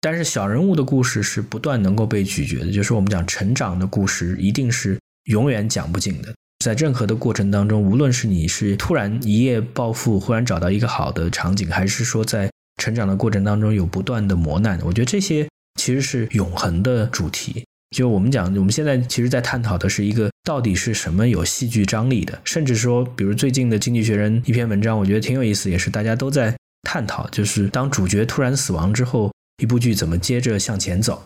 [0.00, 6.34] 但是小人物的故事是不断能够被咀嚼的，就是我们讲成长的故事，一定是永远讲不尽的。
[6.64, 12.50] 在任何的过程当中，无论是你是突然一夜暴富，忽然找到一个好的场景，还是说在
[12.82, 15.46] 成长的过程当中有不断的磨难，我觉得这些
[15.78, 17.66] 其实是永恒的主题。
[17.96, 29.32] 就我们讲，我们现在其实，在探讨的是一个到底是什么有戏剧张力的，甚至说，比如最近的《经济学人》一篇文章，我觉得挺有意思，也是大家都在探讨，就是当主角突然死亡之后，
[29.62, 31.24] 一部剧怎么接着向前走。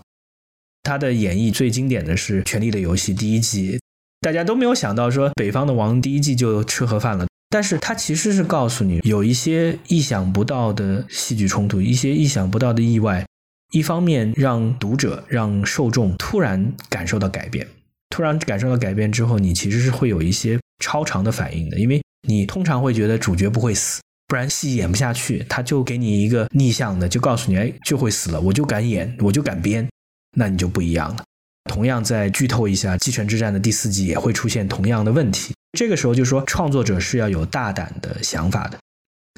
[0.84, 3.80] 他的演绎最经典的是《权力的游戏》第一季，
[4.20, 13.26] 大家都没有想到说北方的王第一季就吃盒饭了，但是他其实是告诉你有一些意想不到的戏剧冲突，一些意想不到的意外。
[13.72, 17.66] 一方面让读者、让受众突然感受到改变，
[18.10, 25.42] 突然感受到改变之后，你其实是会有一些超长的反应的，因为你通常会觉得主角不会死，不然戏演不下去。
[25.48, 29.88] 他就给你一个逆向的，就告诉你，哎，就会死了，我就敢演，我就敢编，
[30.36, 31.24] 那你就不一样了。
[31.70, 35.54] 同样，再剧透一下，《继承之战》的第四季也会出现同样的问题。
[35.78, 38.78] 这个时候就说，创作者是要有大胆的想法的。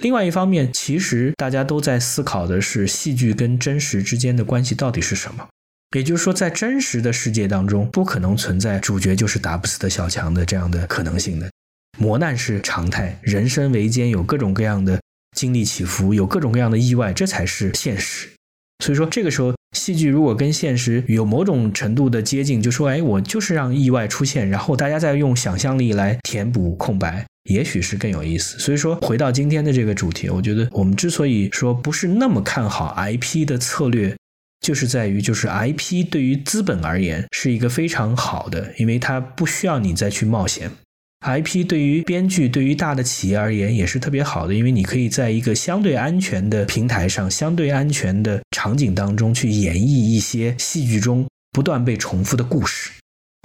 [0.03, 5.47] 另外一方面，其实大家都在思考的是戏剧跟真实之间的关系到底是什么。
[5.97, 11.49] 也就是说，在真实的世界当中，不可能存在主角就是打不死的小强的这样的可能性的。
[11.97, 15.01] 磨难是常态，人生维艰，有各种各样的
[15.37, 18.29] 经历起伏，有各种各样的意外，这才是现实。
[18.85, 27.27] 所以说，这个时候戏剧如果跟现实有某种程度的接近，就说，哎，我就是让意外出现，然后大家再用想象力来填补空白。
[27.51, 34.17] 也许是更有意思，所以说回到今天的这个主题，我觉得我们之所以说不是那么看好 IP 的策略，
[34.61, 40.71] 就是在于就是 IP 对于资本而言是一个非常好的，因为它不需要你再去冒险
[41.25, 52.91] ；IP 对于编剧对于大的企业而言也是特别好的，因为你可以在一个相对安全的平台上、相对安全的场景当中去演绎一些戏剧中不断被重复的故事。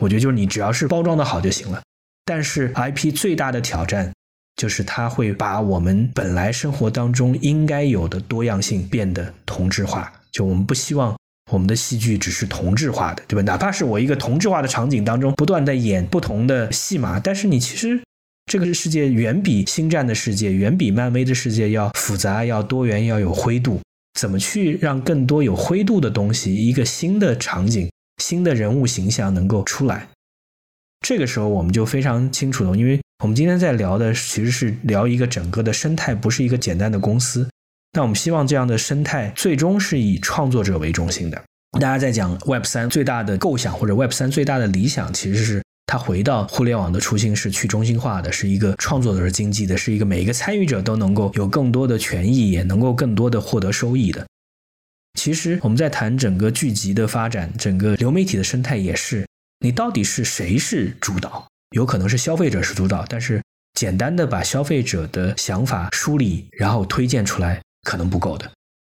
[0.03, 1.81] 我觉得就是你只要是包装的好就行了。
[2.25, 4.11] 但是 IP 最大的挑战
[4.57, 10.11] 就是它会把我们本来生活当中应该有的多样性变得同质化。
[10.31, 11.17] 就我们不希望
[11.49, 13.41] 我们的戏剧只是同质化的，对吧？
[13.41, 17.99] 哪怕是我一个同质化的场景当中不断在演不同的戏码，但是你其实
[18.45, 23.79] 这个世界远比星战的世界，远比漫威的世界要复杂、要多元、要有灰度。
[24.19, 27.89] 怎么去让更多有灰度的东西，一个新的场景、
[28.21, 30.09] 新的人物形象能够出来？
[31.07, 37.47] 这个时候我们就非常清楚了，因为我们今天在聊的其实是聊一个整个的生态，不是一个简单的公司。
[37.93, 41.41] 那我们希望这样的生态最终是以创作者为中心的。
[41.73, 45.63] 大家在讲 Web 三最大的构想或者 Web 三最大的理想，其实是。
[45.91, 54.23] 它回到互联网的初心是去中心化的，是一个创作者经济的，是一个每一个参与者都能够有更多的权益，也能够更多的获得收益的。
[55.19, 59.25] 其实我们在谈整个剧集的发展，整个流媒体的生态也是，
[59.61, 61.47] 你到底是谁是主导？
[61.75, 63.41] 有可能是消费者是主导，但是
[63.73, 68.49] 简单的把消费者的想法梳理，然后推荐出来可能不够的。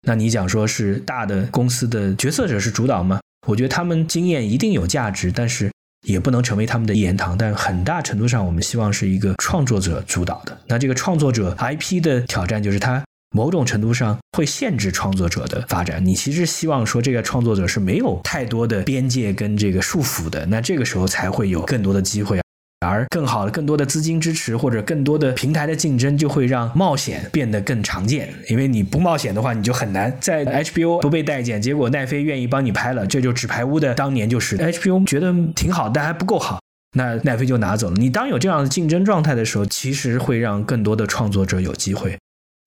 [0.07, 3.19] 那你讲说是大的公司的决策者是主导吗？
[3.47, 5.71] 我觉得他们经验一定有价值，但是。
[6.07, 10.55] 也不能成为他们的一言堂，但很大程度上，我们希望是一个创作者主导的。
[10.67, 16.05] 那这个创作者 IP 的挑战就是，它某种程度上会限制创作者的发展。
[16.05, 22.39] 你其实希望说，这个创作者是没有太多的边界跟这个束缚的，那这个时候才会有更多的机会。
[22.81, 28.33] 而更好的、更多的资金支持或者更多的平台的竞争，就会让冒险变得更常见。
[28.49, 31.61] 因为你不冒险的话，你就很难在 HBO 不被待见。
[31.61, 36.59] 结果奈飞愿意帮你拍了，这就纸牌屋的当年就是 HBO 觉得挺好，但还不够好，
[36.97, 37.95] 那奈飞就拿走了。
[37.95, 42.17] 你当有这样的竞争状态的时候，其实会让更多的创作者有机会，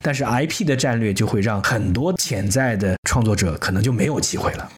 [0.05, 4.69] 但是 IP 的战略就会让很多潜在的创作者可能就没有机会了。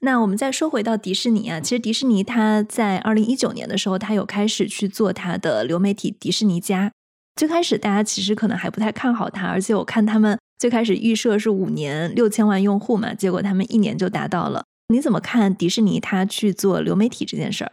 [0.00, 6.90] 那我们再说回到迪士尼啊，其实迪士尼它在二零一九年的时候，它有开始去做它的流媒体迪士尼家。
[7.36, 14.64] 最开始大家其实可能还不太看好它，而且我看他们最开始预设是五年六千万用户嘛，结果他们一年就达到了。
[14.88, 17.72] 你怎么看迪士尼它去做流媒体这件事儿？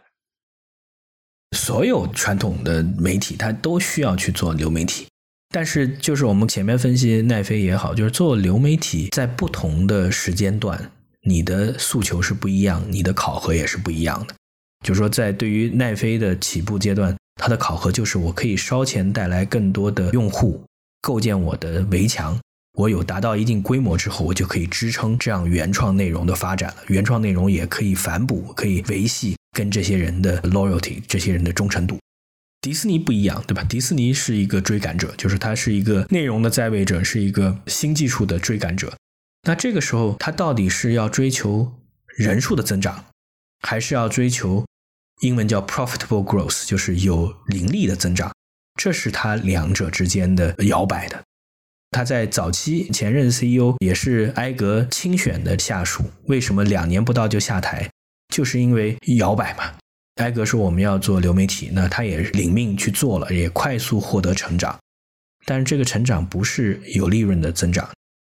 [1.56, 5.06] 所有传统的媒体它都需要去做流媒体，
[5.48, 10.92] 但是就是我们前面分析奈飞也好，就是做流媒体在不同的时间段。
[11.28, 14.34] 你的诉求是不一样，你的考核也是不一样的。
[14.84, 20.64] 就是说，在对于奈飞的起步阶段，它的考核就是我可以烧钱带来更多的用户，
[21.02, 22.38] 构建我的围墙。
[22.78, 26.76] 我有达到一定规模之后，我就可以支撑这样原创内容的发展了。
[26.86, 31.98] 原创内容也可以反哺，可以维系跟这些人的 loyalty，这些人的忠诚度。
[32.60, 33.64] 迪士尼不一样，对吧？
[33.64, 38.92] 迪士尼是一个追赶者，就是它是一个内容的在位者，是一个新技术的追赶者。
[39.42, 41.72] 那这个时候，他到底是要追求
[42.06, 43.04] 人数的增长，
[43.60, 44.66] 还是要追求
[45.20, 48.32] 英文叫 profitable growth，就是有盈利的增长？
[48.80, 51.22] 这是他两者之间的摇摆的。
[51.90, 57.90] 他在早期前任 CEO 也是埃格亲选的下属，为什么两年不到就下台？
[58.32, 59.74] 就是因为摇摆嘛。
[60.16, 64.78] 埃格说我们要做流媒体，那他也领命去做了，也快速获得成长，
[65.46, 67.88] 但是这个成长不是有利润的增长。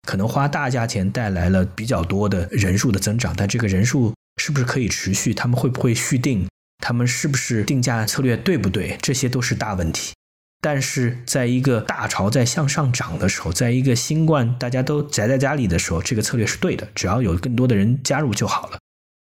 [0.05, 5.33] 可能花大价钱带来了比较多的人数的增长，但这个人数是不是可以持续？
[5.33, 6.47] 他们会不会续订？
[6.79, 8.99] 他们是不是定价策略对不对？
[9.01, 10.13] 这些都是大问题。
[10.61, 18.79] 但是在一个大潮在向上涨的时候，在一个新冠大家都宅在家里的时候，这个策略是对的，只要有更多的人加入就好了。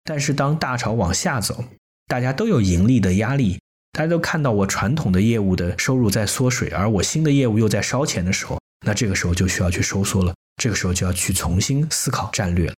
[0.04, 1.64] 但是当大潮往下走，
[2.06, 3.60] 大家都有盈利的压力，
[3.92, 10.34] 大家都看到我传统的业务的收入在缩水，而我新的业务又在烧钱的时候，那这个时候就需要去收缩了。
[10.58, 12.74] 这个时候就要去重新思考战略了。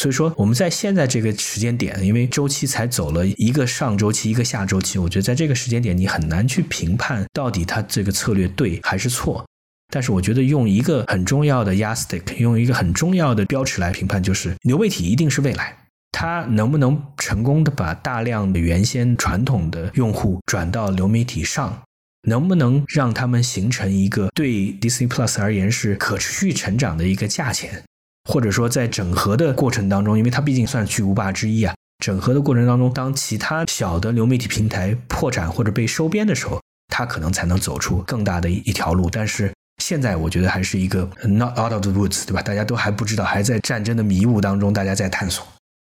[0.00, 9.46] 所以说，我们在现在这个时间点，因为周期才走了一个上周期，一个下周期，我觉得在这个时间点，你很难去评判到底它这个策略对还是错。
[9.92, 15.76] 但是，我觉得用一个很重要的 Yastik 用一个很重要的标尺来评判，就是流媒体一定是未来。
[16.10, 21.82] 它能不能成功的把大量的原先传统的用户转到流媒体上？
[22.28, 27.82] 能不能让他们形成一个对 Disney Plus 而言是可持续成长的一个价钱，
[28.30, 39.10] 或者说在整合的过程当中，因为它毕竟算巨无霸之一啊，整合的过程当中，当其他小的流媒体平台破产或者被收编的时候，它可能才能走出更大的一条路。
[39.10, 39.52] 但是
[39.82, 42.40] 现在我觉得还是一个 not out of the woods，对吧？
[42.40, 45.44] 大家都还不知道，还在战争的迷雾当中，大家在探索。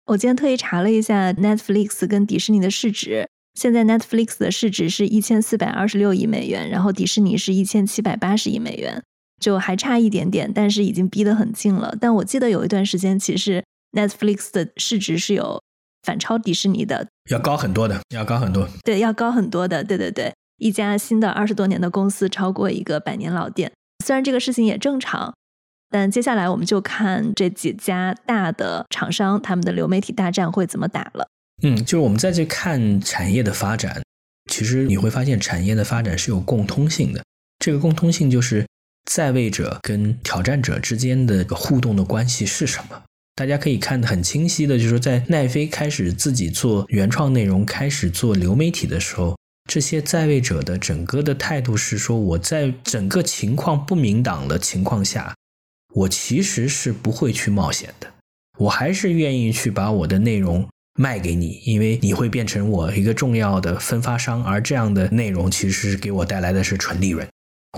[0.06, 3.28] 我今天特意查了一下 Netflix 跟迪士尼的市值。
[3.54, 9.02] 现在 Netflix 的市值是一千四百二十六亿美元，然后迪士尼是一千七百八十亿美元，
[9.40, 11.94] 就还差一点点，但是已经逼得很近了。
[12.00, 15.62] 但我记得有一段时间，其实 Netflix 的市值是有
[16.02, 18.66] 反超迪士尼的，要高很多的，要高很多。
[18.82, 19.84] 对，要高很多的。
[19.84, 23.70] 对对对，一家新的二十多年的公司超过一个百年老店，
[24.04, 25.34] 虽然这个事情也正常，
[25.90, 31.28] 但接下来我们就看这几家大的厂商他们的流媒体大战会怎么打了。
[31.62, 34.02] 嗯，就是我们再去看产业的发展，
[34.50, 37.22] 其实你会发现产业的发展是有共通性的。
[37.58, 38.66] 这个共通性就是
[39.10, 43.02] 在位者跟挑战者之间的互动的关系是什么？
[43.36, 49.38] 大家可以看得很清晰的，就是在奈飞开始自己做原创内容、开始做流媒体的时候，
[49.70, 55.34] 这些在位者的整个的态度是说，我在整个情况不明朗的情况下，
[55.94, 58.12] 我其实是不会去冒险的，
[58.58, 60.68] 我还是愿意去把我的内容。
[60.94, 67.26] 卖给你，因为你会变成我一个重要的分发商，而这样的内容其实是给我带来的是纯利润。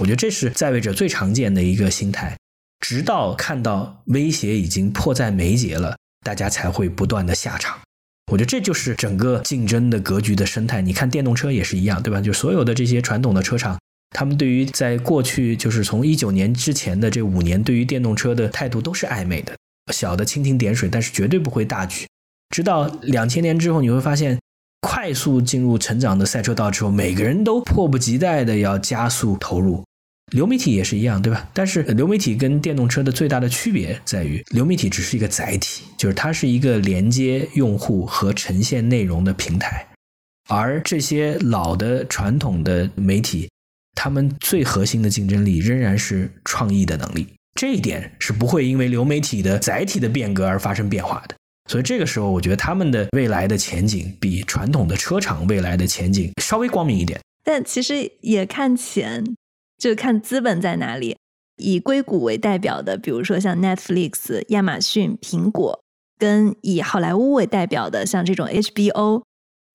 [0.01, 2.37] 我觉得这是在位者最常见的一个心态，
[2.81, 7.79] 直到看到威胁已经迫在眉睫了，大家才会不断的下场。
[8.33, 10.83] 我觉得这就是整个竞争的格局的生态。
[10.83, 12.21] 你看电动车也是一样，对吧？
[12.21, 13.79] 就所有的这些传统的车厂，
[14.11, 19.55] 他们对于在过去就是从一九年之前的这五年，对于电动车的态度都是暧昧的，
[19.93, 22.07] 小的蜻蜓点水，但是绝对不会大举。
[22.51, 24.39] 直到两千年之后，你会发现，
[24.81, 29.85] 快速进入成长的赛车道之后，每个人都迫不及待的要加速投入。
[30.33, 31.49] 流媒体也是一样，对吧？
[31.53, 39.87] 但是流媒体跟电动车的最大的区别在于，流媒体只是一个载体，就是它是一个连接用户和呈现内容的平台，
[40.49, 43.51] 而这些老的传统的媒体，
[43.95, 51.37] 他们最核心的竞争力仍然是创意的能力，这一点是不会因为流媒体的载体的变革而发生变化的。
[51.71, 57.19] 所以这个时候，我觉得他们的未来的前景比传统的车厂未来的前景稍微光明一点。
[57.43, 59.25] 但其实也看钱，
[59.79, 61.17] 就看资本在哪里。
[61.57, 65.81] 以硅谷为代表的，比如说像 Netflix、亚马逊、苹果，
[66.19, 69.23] 跟以好莱坞为代表的，像这种 HBO、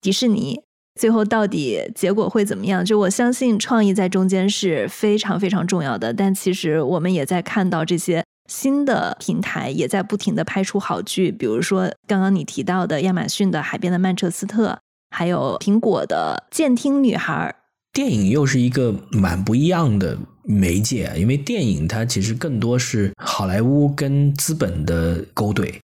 [0.00, 0.60] 迪士尼，
[1.00, 2.84] 最后到底结果会怎么样？
[2.84, 6.12] 就我相信创意在中间是非常非常重要的。
[6.12, 8.22] 但其实我们也在看到这些。
[8.50, 14.72] 新的平台也在不停的拍出好剧，比如说刚刚你提到的亚马逊的《海边的曼彻斯特》，
[15.16, 17.54] 还有苹果的《监听女孩》。
[17.92, 25.80] 电影又是一个蛮不一样的媒介，因为电影它其实更多是好莱坞跟资本的勾兑，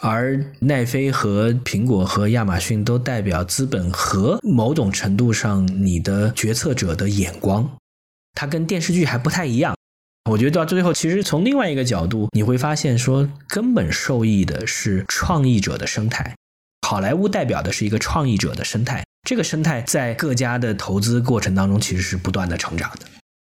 [0.00, 7.68] 而奈飞和苹果和亚马逊都代表资本和某种程度上你的决策者的眼光，
[8.34, 9.74] 它跟电视剧还不太一样。
[10.30, 16.34] 我觉得到最后，其实从另外一个角度，你会发现说，根本受益的是创意者的生态。
[16.86, 23.00] 好莱坞代表的是一个创意者的生态，这个生态在各家的投资过程当中，其实是不断的成长的。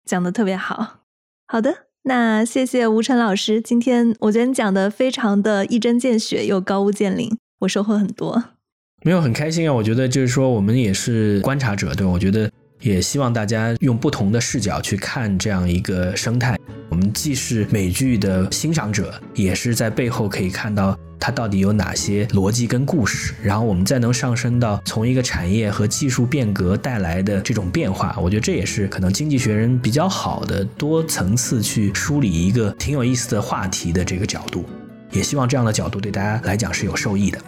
[0.05, 0.99] 讲的特别好，
[1.47, 8.45] 好的，那谢谢吴晨老师，今天我觉得你讲的非常的一针见血又高屋建瓴，我收获很多。
[9.03, 12.51] 没有很开心啊，我觉得就是说我们也是观察者，对我觉得。
[12.81, 16.59] 也希望大家用不同的视角去看这样一个生态。
[16.89, 23.35] 我们既是美剧的欣赏者，也是在背后可以看到它到底有哪些逻辑跟故事。
[23.43, 34.65] 然后我们再能上升到从一个产业和技术变革带来的这种变化，我觉得这也是可能经济学人比较好的多层次去梳理一个挺有意思的话题的这个角度。
[35.11, 37.39] 也希望这样的角度对大家来讲是有受益的。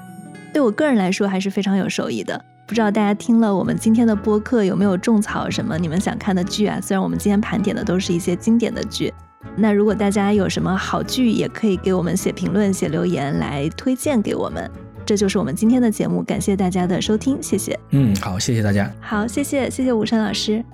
[0.53, 2.45] 对我个人来说还是非常有受益的。
[2.71, 6.79] 不知道大家听了我们今天的播客有没有种草什么你们想看的剧啊？
[6.81, 9.13] 虽然我们今天盘点的都是一些经典的剧，
[9.57, 14.71] 那如果大家有什么好剧，也可以给我们写评论、写留言来推荐给我们。
[15.05, 17.77] 这就是我们今天的节目，感谢大家的收听，谢谢。
[17.91, 18.89] 嗯，好，谢谢大家。
[19.01, 20.65] 好，谢谢，谢谢武山老师。